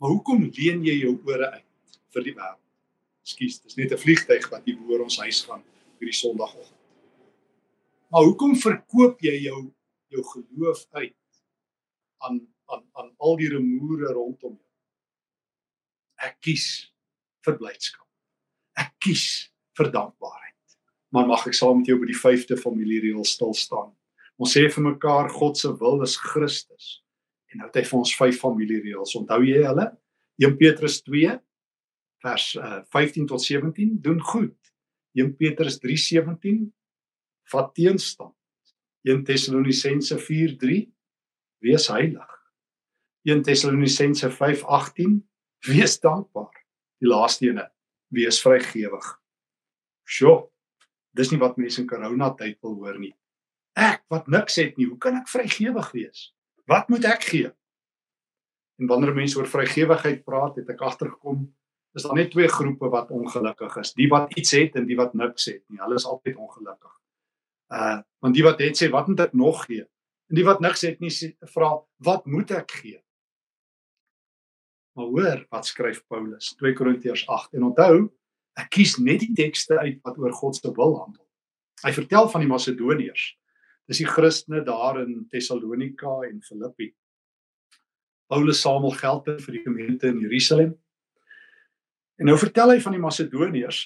Maar 0.00 0.14
hoekom 0.14 0.46
leen 0.56 0.84
jy 0.86 1.00
jou 1.02 1.16
ore 1.26 1.50
uit 1.58 1.98
vir 2.14 2.28
die 2.28 2.36
wêreld? 2.36 2.62
Ekskuus, 3.24 3.60
dis 3.64 3.76
net 3.76 3.92
'n 3.92 3.98
vliegtyg 3.98 4.50
wat 4.52 4.64
hier 4.64 4.78
bo 4.78 5.02
ons 5.02 5.18
huis 5.18 5.42
gaan 5.44 5.64
hierdie 5.98 6.16
Sondagoggend. 6.16 6.78
Maar 8.12 8.24
hoekom 8.24 8.54
verkoop 8.56 9.20
jy 9.20 9.48
jou 9.48 9.72
jou 10.14 10.24
geloof 10.32 10.86
uit 11.00 11.16
aan 12.24 12.40
aan 12.72 12.84
aan 12.96 13.10
al 13.20 13.36
die 13.36 13.50
remoere 13.52 14.14
rondom 14.16 14.54
jou? 14.56 14.70
Ek 16.24 16.38
kies 16.44 16.68
vir 17.44 17.58
blydskap. 17.60 18.06
Ek 18.80 18.94
kies 19.04 19.50
vir 19.76 19.90
dankbaarheid. 19.92 20.78
Maar 21.14 21.28
mag 21.28 21.44
ek 21.46 21.56
saam 21.58 21.82
met 21.82 21.90
jou 21.90 21.98
by 22.00 22.08
die 22.10 22.18
5de 22.18 22.56
familiereël 22.58 23.26
stil 23.28 23.52
staan? 23.54 23.92
Ons 24.40 24.56
sê 24.56 24.64
vir 24.66 24.86
mekaar 24.88 25.28
God 25.30 25.58
se 25.58 25.70
wil 25.78 26.02
is 26.02 26.16
Christus. 26.18 27.04
En 27.52 27.60
nou 27.60 27.68
het 27.68 27.76
hy 27.78 27.84
vir 27.86 27.98
ons 28.00 28.14
vyf 28.18 28.40
familiereëls. 28.40 29.14
Onthou 29.20 29.42
jy 29.46 29.60
hulle? 29.62 29.90
1 30.42 30.56
Petrus 30.58 30.98
2 31.06 31.36
vers 32.24 32.46
uh, 32.58 32.80
15 32.90 33.28
tot 33.30 33.42
17 33.44 34.00
doen 34.02 34.18
goed. 34.32 34.56
1 35.14 35.36
Petrus 35.38 35.78
3:17 35.84 36.64
vat 37.52 37.70
teenstand. 37.76 38.34
1 39.04 39.24
Tessalonisense 39.24 40.16
4:3 40.18 40.92
wees 41.64 41.88
heilig. 41.88 42.30
1 43.28 43.42
Tessalonisense 43.42 44.30
5:18 44.30 45.18
wees 45.66 46.00
dankbaar. 46.00 46.64
Die 46.98 47.08
laaste 47.08 47.46
ene 47.46 47.66
wees 48.08 48.40
vrygewig. 48.40 49.10
Sjoe. 50.04 50.48
Dis 51.12 51.30
nie 51.30 51.38
wat 51.38 51.56
mense 51.60 51.82
in 51.82 51.88
corona 51.88 52.30
tyd 52.34 52.56
wil 52.64 52.78
hoor 52.80 52.98
nie. 52.98 53.12
Ek 53.76 54.02
wat 54.08 54.26
niks 54.26 54.56
het 54.56 54.76
nie, 54.76 54.86
hoe 54.86 54.98
kan 54.98 55.20
ek 55.20 55.28
vrygewig 55.28 55.92
wees? 55.92 56.32
Wat 56.66 56.88
moet 56.88 57.04
ek 57.04 57.28
gee? 57.28 57.52
En 58.80 58.88
wanneer 58.88 59.14
mense 59.14 59.38
oor 59.38 59.46
vrygewigheid 59.46 60.24
praat, 60.24 60.56
het 60.56 60.70
ek 60.70 60.80
agtergekom 60.80 61.44
is 61.94 62.02
daar 62.02 62.16
net 62.16 62.32
twee 62.32 62.48
groepe 62.48 62.88
wat 62.90 63.12
ongelukkig 63.14 63.76
is. 63.76 63.92
Die 63.94 64.08
wat 64.10 64.32
iets 64.34 64.50
het 64.56 64.80
en 64.80 64.86
die 64.88 64.96
wat 64.98 65.12
niks 65.14 65.44
het 65.46 65.62
nie. 65.68 65.78
Hulle 65.78 66.00
is 66.00 66.06
altyd 66.08 66.40
ongelukkig. 66.40 66.94
Uh 67.74 68.00
want 68.24 68.38
die 68.38 68.44
wat 68.46 68.62
het 68.64 68.78
sê 68.78 68.86
wat 68.88 69.08
moet 69.10 69.20
ek 69.26 69.34
nog 69.36 69.66
gee? 69.68 69.84
En 70.32 70.38
die 70.38 70.46
wat 70.46 70.62
niks 70.64 70.80
het 70.86 71.02
nie 71.04 71.12
vra 71.52 71.74
wat 72.06 72.24
moet 72.24 72.54
ek 72.56 72.70
gee? 72.80 73.00
Maar 74.96 75.10
hoor 75.12 75.42
wat 75.52 75.68
skryf 75.68 76.00
Paulus 76.08 76.54
2 76.60 76.72
Korintiërs 76.78 77.26
8 77.28 77.58
en 77.58 77.66
onthou 77.68 77.96
ek 78.56 78.70
kies 78.78 78.94
net 78.96 79.20
die 79.26 79.34
tekste 79.36 79.76
uit 79.82 79.98
wat 80.06 80.16
oor 80.22 80.32
God 80.32 80.56
se 80.56 80.70
wil 80.72 80.96
handel. 81.02 81.26
Hy 81.84 81.92
vertel 81.92 82.30
van 82.32 82.44
die 82.44 82.48
Macedoniërs. 82.48 83.24
Dis 83.90 84.00
die 84.00 84.08
Christene 84.08 84.62
daar 84.64 85.02
in 85.02 85.26
Tessalonika 85.28 86.22
en 86.30 86.40
Filippi. 86.46 86.94
Paulus 88.30 88.62
samel 88.64 88.94
geld 88.96 89.28
vir 89.44 89.58
die 89.58 89.64
gemeente 89.66 90.08
in 90.08 90.22
Jerusalem 90.24 90.72
En 92.20 92.30
nou 92.30 92.36
vertel 92.38 92.74
hy 92.74 92.80
van 92.82 92.94
die 92.94 93.02
Macedoniërs 93.02 93.84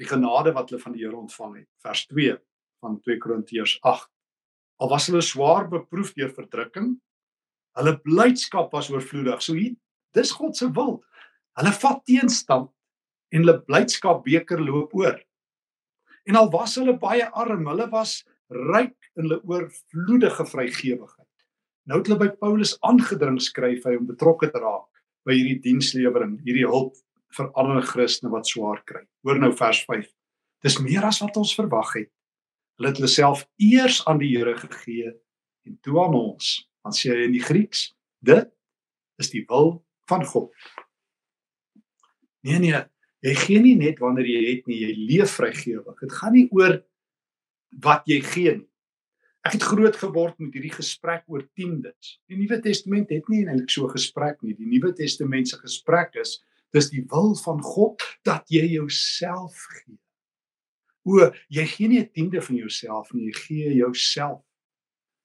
die 0.00 0.08
genade 0.08 0.52
wat 0.56 0.70
hulle 0.70 0.82
van 0.82 0.94
die 0.96 1.04
Here 1.04 1.18
ontvang 1.18 1.60
het. 1.60 1.68
Vers 1.84 2.06
2 2.10 2.34
van 2.80 2.98
2 3.04 3.20
Korintiërs 3.22 3.78
8. 3.86 4.08
Al 4.80 4.90
was 4.92 5.06
hulle 5.10 5.22
swaar 5.24 5.68
beproef 5.68 6.12
deur 6.16 6.32
verdrukking, 6.32 6.94
hulle 7.78 7.94
blydskap 8.04 8.72
was 8.74 8.90
oorvloedig. 8.90 9.42
So 9.44 9.56
hier, 9.58 9.76
dis 10.16 10.32
God 10.34 10.56
se 10.56 10.70
wil. 10.76 10.98
Hulle 11.58 11.72
vat 11.82 12.04
teenstand 12.08 12.70
en 13.30 13.44
hulle 13.44 13.60
blydskap 13.66 14.24
beker 14.24 14.62
loop 14.64 14.94
oor. 14.96 15.18
En 16.28 16.38
al 16.40 16.50
was 16.52 16.76
hulle 16.80 16.96
baie 17.00 17.26
arm, 17.38 17.66
hulle 17.70 17.86
was 17.92 18.20
ryk 18.50 18.96
in 19.16 19.26
hulle 19.26 19.40
oorvloedige 19.46 20.46
vrygewigheid. 20.48 21.26
Nou 21.88 22.00
het 22.00 22.10
hulle 22.10 22.20
by 22.20 22.30
Paulus 22.40 22.76
aangedring 22.86 23.38
skryf 23.42 23.86
hy 23.88 23.96
om 23.98 24.08
betrokke 24.08 24.50
te 24.50 24.60
raak 24.62 24.86
by 25.28 25.36
hierdie 25.36 25.60
dienslewering, 25.64 26.38
hierdie 26.46 26.68
hulp 26.68 26.96
vir 27.36 27.50
ander 27.60 27.84
Christene 27.86 28.32
wat 28.32 28.48
swaar 28.48 28.80
kry. 28.88 29.04
Hoor 29.26 29.38
nou 29.42 29.52
vers 29.56 29.82
5. 29.86 30.08
Dis 30.64 30.78
meer 30.82 31.06
as 31.06 31.20
wat 31.22 31.38
ons 31.40 31.54
verwag 31.56 31.92
het. 31.96 32.10
Hulle 32.80 32.94
het 32.94 33.00
hulle 33.00 33.12
self 33.12 33.44
eers 33.60 34.00
aan 34.08 34.22
die 34.22 34.30
Here 34.32 34.56
gegee 34.56 35.12
en 35.68 35.76
toe 35.84 35.98
aan 36.00 36.16
ons. 36.16 36.54
Dan 36.80 36.96
sê 36.96 37.12
hy 37.12 37.26
in 37.28 37.36
die 37.36 37.44
Grieks, 37.44 37.90
dit 38.24 38.48
is 39.20 39.28
die 39.28 39.44
wil 39.50 39.82
van 40.08 40.24
God. 40.24 40.48
Nee 42.48 42.56
nee, 42.62 42.80
jy 43.20 43.36
gee 43.36 43.60
nie 43.60 43.76
net 43.76 44.00
wanneer 44.00 44.32
jy 44.32 44.40
het 44.46 44.70
nie, 44.70 44.80
jy 44.80 44.94
leef 44.96 45.36
vrygewig. 45.36 46.00
Dit 46.00 46.16
gaan 46.16 46.32
nie 46.38 46.46
oor 46.56 46.78
wat 47.84 48.08
jy 48.08 48.22
gee 48.24 48.56
nie. 48.62 48.68
Ek 49.44 49.54
het 49.56 49.64
groot 49.64 49.96
geword 49.96 50.40
met 50.40 50.56
hierdie 50.56 50.72
gesprek 50.72 51.22
oor 51.28 51.44
tiendes. 51.56 52.16
Die 52.28 52.36
Nuwe 52.40 52.58
Testament 52.64 53.12
het 53.12 53.28
nie 53.32 53.44
eintlik 53.44 53.72
so 53.72 53.88
gesprek 53.92 54.40
nie. 54.44 54.56
Die 54.56 54.68
Nuwe 54.68 54.92
Testament 54.96 55.48
se 55.48 55.60
gesprek 55.60 56.16
is 56.20 56.38
Dis 56.74 56.90
die 56.92 57.02
wil 57.10 57.34
van 57.42 57.58
God 57.62 58.02
dat 58.26 58.46
jy 58.52 58.62
jouself 58.76 59.64
gee. 59.74 59.98
O, 61.08 61.30
jy 61.48 61.64
gee 61.66 61.88
nie 61.88 62.00
'n 62.00 62.10
tiende 62.12 62.42
van 62.42 62.56
jouself 62.56 63.12
nie, 63.12 63.30
jy 63.30 63.34
gee 63.46 63.74
jouself. 63.74 64.44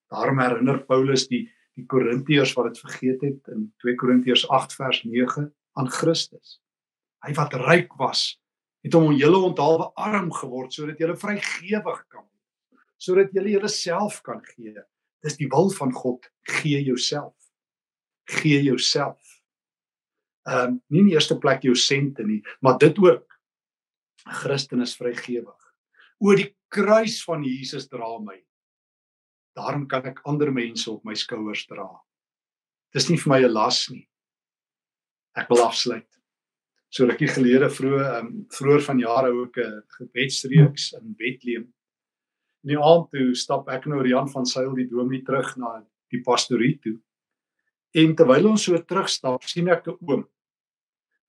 Daarom 0.09 0.39
herinner 0.39 0.85
Paulus 0.85 1.27
die 1.27 1.49
die 1.75 1.85
Korintiërs 1.85 2.53
wat 2.55 2.71
dit 2.71 2.79
vergeet 2.79 3.21
het 3.21 3.47
in 3.51 3.73
2 3.83 3.95
Korintiërs 3.95 4.47
8 4.47 4.73
vers 4.73 5.03
9 5.03 5.53
aan 5.73 5.89
Christus. 5.91 6.61
Hy 7.19 7.33
wat 7.33 7.53
ryk 7.53 7.93
was, 7.99 8.39
het 8.81 8.93
hom 8.93 9.11
hele 9.11 9.37
onthaalwe 9.37 9.91
arm 9.95 10.31
geword 10.31 10.71
sodat 10.71 10.99
jy 10.99 11.11
vrygewig 11.15 12.07
kan 12.07 12.23
wees, 12.23 12.79
sodat 12.97 13.33
jy 13.33 13.57
jouself 13.57 14.21
kan 14.21 14.39
gee. 14.55 14.79
Dis 15.21 15.35
die 15.35 15.49
wil 15.51 15.69
van 15.69 15.91
God, 15.91 16.31
gee 16.43 16.81
jouself. 16.81 17.35
Gee 18.23 18.63
jouself 18.63 19.35
ehm 20.45 20.67
um, 20.67 20.81
nie 20.87 20.99
in 21.01 21.07
die 21.09 21.15
eerste 21.17 21.37
plek 21.41 21.63
jou 21.65 21.73
sente 21.75 22.23
nie, 22.23 22.41
maar 22.61 22.77
dit 22.77 22.97
ook. 23.01 23.33
Christen 24.41 24.81
is 24.81 24.95
vrygewig. 24.97 25.64
O 26.19 26.35
die 26.35 26.51
kruis 26.71 27.21
van 27.25 27.43
Jesus 27.43 27.87
dra 27.91 28.07
my. 28.19 28.37
Daarom 29.55 29.85
kan 29.87 30.05
ek 30.07 30.21
ander 30.27 30.51
mense 30.51 30.89
op 30.91 31.05
my 31.07 31.15
skouers 31.15 31.65
dra. 31.69 31.87
Dis 32.95 33.09
nie 33.09 33.19
vir 33.19 33.31
my 33.31 33.39
'n 33.43 33.53
las 33.53 33.89
nie. 33.89 34.07
Ek 35.35 35.49
wil 35.49 35.63
afsluit. 35.63 36.07
So 36.89 37.05
rukkie 37.05 37.27
gelede 37.27 37.69
vroeër 37.69 38.19
um, 38.19 38.47
vroeër 38.51 38.83
van 38.87 38.99
jare 38.99 39.31
hou 39.31 39.45
ek 39.45 39.57
'n 39.57 39.81
gebedsreeks 39.97 40.93
in 40.99 41.15
Bethlehem. 41.15 41.73
In 42.63 42.69
die 42.75 42.79
aand 42.79 43.11
toe 43.11 43.35
stap 43.35 43.69
ek 43.69 43.85
nou 43.85 44.01
Rian 44.01 44.27
van 44.27 44.45
Sail 44.45 44.73
die 44.75 44.87
dominee 44.87 45.23
terug 45.23 45.57
na 45.57 45.83
die 46.11 46.23
pastorie 46.23 46.79
toe. 46.79 46.99
En 47.95 48.15
terwyl 48.15 48.47
ons 48.49 48.63
so 48.63 48.77
terugstap, 48.77 49.43
sien 49.43 49.67
ek 49.69 49.87
'n 49.87 49.97
oom 50.01 50.27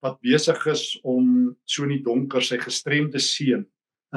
wat 0.03 0.21
besig 0.21 0.67
is 0.67 0.99
om 1.03 1.57
so 1.65 1.83
in 1.83 1.97
die 1.97 2.05
donker 2.05 2.43
sy 2.43 2.59
gestremde 2.59 3.19
seun 3.19 3.67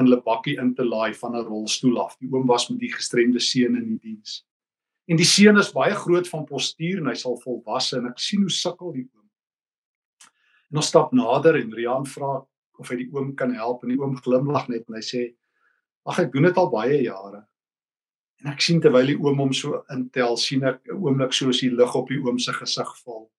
in 0.00 0.08
hulle 0.08 0.20
bakkie 0.24 0.56
in 0.62 0.72
te 0.74 0.84
laai 0.84 1.14
van 1.14 1.36
'n 1.36 1.46
rolstoel 1.46 2.00
af. 2.00 2.16
Die 2.18 2.30
oom 2.32 2.46
was 2.46 2.68
met 2.70 2.80
die 2.80 2.92
gestremde 2.92 3.40
seun 3.40 3.76
in 3.76 3.88
die 3.88 3.98
diens. 4.02 4.44
En 5.06 5.16
die 5.16 5.26
seun 5.26 5.58
is 5.58 5.72
baie 5.72 5.94
groot 5.94 6.28
van 6.28 6.44
postuur 6.44 6.98
en 6.98 7.06
hy 7.06 7.14
sal 7.14 7.40
volwasse 7.44 7.96
en 7.98 8.06
ek 8.06 8.18
sien 8.18 8.40
hoe 8.40 8.50
sukkel 8.50 8.92
die 8.92 9.08
oom. 9.14 9.28
En 10.70 10.76
ons 10.76 10.86
stap 10.86 11.12
nader 11.12 11.56
en 11.56 11.72
Rian 11.74 12.06
vra 12.06 12.46
of 12.78 12.88
hy 12.88 12.96
die 12.96 13.10
oom 13.12 13.34
kan 13.34 13.54
help 13.54 13.82
en 13.84 13.90
die 13.90 13.98
oom 14.00 14.16
glimlag 14.16 14.68
net 14.68 14.88
en 14.88 14.94
hy 14.94 15.02
sê: 15.02 15.34
"Ag 16.06 16.18
ek 16.18 16.32
doen 16.32 16.42
dit 16.42 16.56
al 16.56 16.70
baie 16.70 17.02
jare." 17.02 17.46
En 18.40 18.52
ek 18.52 18.60
sien 18.60 18.80
terwyl 18.80 19.06
die 19.06 19.18
oom 19.18 19.38
hom 19.38 19.52
so 19.52 19.84
intel, 19.90 20.36
sien 20.36 20.64
ek 20.64 20.80
'n 20.88 20.96
oomblik 20.96 21.32
soos 21.32 21.60
die 21.60 21.70
lig 21.70 21.94
op 21.94 22.08
die 22.08 22.20
oom 22.20 22.38
se 22.38 22.52
gesig 22.52 22.96
val 23.04 23.30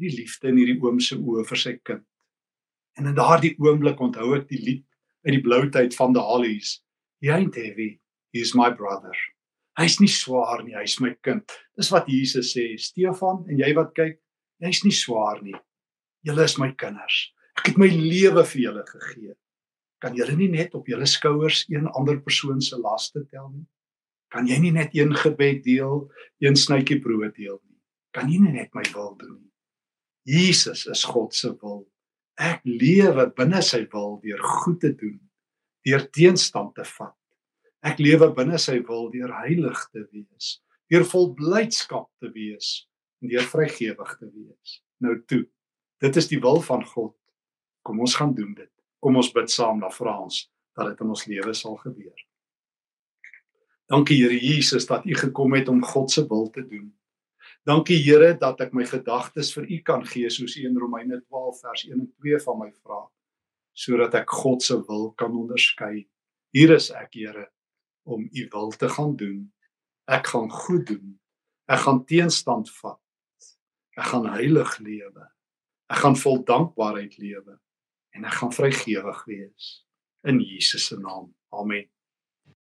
hierdie 0.00 0.22
liefde 0.22 0.48
in 0.48 0.60
hierdie 0.60 0.78
oom 0.80 1.00
se 1.00 1.16
oë 1.16 1.44
vir 1.48 1.60
sy 1.60 1.74
kind. 1.84 2.06
En 2.98 3.10
in 3.10 3.16
daardie 3.16 3.54
oomblik 3.60 4.00
onthou 4.00 4.34
ek 4.36 4.48
die 4.48 4.60
lied 4.64 4.84
uit 5.26 5.34
die 5.36 5.42
blou 5.44 5.64
tyd 5.72 5.96
van 5.96 6.14
the 6.16 6.22
Hollies. 6.24 6.78
He 7.20 7.30
ain't 7.32 7.56
heavy, 7.56 7.98
he's 8.32 8.54
my 8.54 8.70
brother. 8.70 9.14
Hy's 9.78 10.00
nie 10.00 10.10
swaar 10.10 10.64
nie, 10.64 10.74
hy's 10.76 10.98
my 11.00 11.14
kind. 11.24 11.44
Dis 11.78 11.90
wat 11.92 12.08
Jesus 12.10 12.52
sê, 12.54 12.72
Stefan, 12.80 13.44
en 13.48 13.60
jy 13.60 13.70
wat 13.76 13.92
kyk, 13.96 14.18
jy's 14.60 14.82
nie 14.84 14.94
swaar 14.94 15.40
nie. 15.44 15.56
Julle 16.26 16.44
is 16.44 16.58
my 16.60 16.72
kinders. 16.76 17.30
Ek 17.60 17.72
het 17.72 17.78
my 17.80 17.88
lewe 17.92 18.44
vir 18.52 18.62
julle 18.66 18.84
gegee. 18.88 19.36
Kan 20.00 20.16
julle 20.16 20.36
nie 20.36 20.48
net 20.52 20.74
op 20.76 20.88
julle 20.88 21.06
skouers 21.08 21.66
een 21.68 21.88
ander 21.96 22.20
persoon 22.24 22.60
se 22.64 22.78
laste 22.80 23.24
tel 23.28 23.50
nie? 23.52 23.66
Kan 24.32 24.46
jy 24.48 24.60
nie 24.62 24.72
net 24.72 24.94
een 24.96 25.12
gebed 25.16 25.64
deel, 25.64 26.04
een 26.40 26.56
snytjie 26.56 27.00
brood 27.02 27.34
deel 27.36 27.58
nie? 27.58 27.78
Kan 28.16 28.30
jy 28.30 28.38
nie 28.40 28.54
net 28.54 28.72
my 28.76 28.84
wil 28.94 29.16
doen 29.18 29.36
nie? 29.36 29.50
Jesus 30.30 30.86
is 30.86 31.04
God 31.08 31.34
se 31.34 31.50
wil. 31.60 31.84
Ek 32.60 32.66
lewe 32.68 33.24
binne 33.32 33.62
sy 33.64 33.86
wil 33.88 34.18
deur 34.20 34.40
goed 34.44 34.82
te 34.82 34.90
doen, 34.92 35.16
deur 35.88 36.02
teenstand 36.12 36.74
te 36.76 36.84
vat. 36.84 37.16
Ek 37.80 37.96
lewe 38.02 38.28
binne 38.36 38.58
sy 38.60 38.82
wil 38.84 39.08
deur 39.14 39.32
heilig 39.38 39.80
te 39.94 40.02
wees, 40.10 40.58
deur 40.92 41.06
vol 41.08 41.30
blydskap 41.38 42.10
te 42.20 42.28
wees 42.34 42.84
en 43.24 43.32
deur 43.32 43.46
vrygewig 43.48 44.12
te 44.18 44.28
wees. 44.28 44.76
Nou 45.00 45.16
toe. 45.24 45.46
Dit 46.04 46.16
is 46.20 46.28
die 46.28 46.40
wil 46.40 46.60
van 46.64 46.84
God. 46.84 47.14
Kom 47.84 48.04
ons 48.04 48.16
gaan 48.16 48.34
doen 48.36 48.52
dit. 48.56 48.68
Kom 49.00 49.16
ons 49.16 49.32
bid 49.32 49.48
saam 49.48 49.80
na 49.80 49.88
Frans 49.88 50.44
dat 50.76 50.92
dit 50.92 51.00
in 51.00 51.16
ons 51.16 51.26
lewe 51.32 51.56
sal 51.56 51.80
gebeur. 51.80 52.26
Dankie 53.88 54.20
Here 54.20 54.36
Jesus 54.36 54.84
dat 54.86 55.08
U 55.08 55.16
gekom 55.16 55.56
het 55.56 55.72
om 55.72 55.80
God 55.80 56.12
se 56.12 56.26
wil 56.28 56.50
te 56.52 56.60
doen. 56.60 56.92
Dankie 57.68 57.98
Here 58.00 58.32
dat 58.40 58.60
ek 58.64 58.72
my 58.72 58.86
gedagtes 58.88 59.50
vir 59.52 59.66
U 59.68 59.78
kan 59.84 60.04
gee 60.08 60.28
soos 60.32 60.56
U 60.56 60.62
in 60.64 60.78
Romeine 60.80 61.18
12 61.20 61.58
vers 61.60 61.82
1 61.84 61.98
en 61.98 62.06
2 62.24 62.38
van 62.46 62.56
my 62.62 62.70
vra 62.72 63.02
sodat 63.80 64.16
ek 64.18 64.32
God 64.34 64.64
se 64.64 64.74
wil 64.88 65.10
kan 65.16 65.32
onderskei. 65.36 66.02
Hier 66.56 66.72
is 66.74 66.88
ek 66.96 67.14
Here 67.20 67.46
om 68.08 68.24
U 68.24 68.46
wil 68.52 68.72
te 68.76 68.88
gaan 68.88 69.12
doen. 69.16 69.44
Ek 70.10 70.32
gaan 70.32 70.48
goed 70.50 70.88
doen. 70.88 71.14
Ek 71.70 71.84
gaan 71.84 72.02
teenstand 72.08 72.72
vat. 72.80 72.98
Ek 73.96 74.08
gaan 74.10 74.26
heilig 74.32 74.74
lewe. 74.80 75.28
Ek 75.92 76.02
gaan 76.02 76.16
vol 76.16 76.42
dankbaarheid 76.48 77.16
lewe 77.20 77.60
en 78.16 78.26
ek 78.26 78.40
gaan 78.40 78.56
vrygewig 78.56 79.24
wees 79.28 79.70
in 80.26 80.40
Jesus 80.40 80.88
se 80.90 80.96
naam. 80.98 81.28
Amen. 81.52 81.86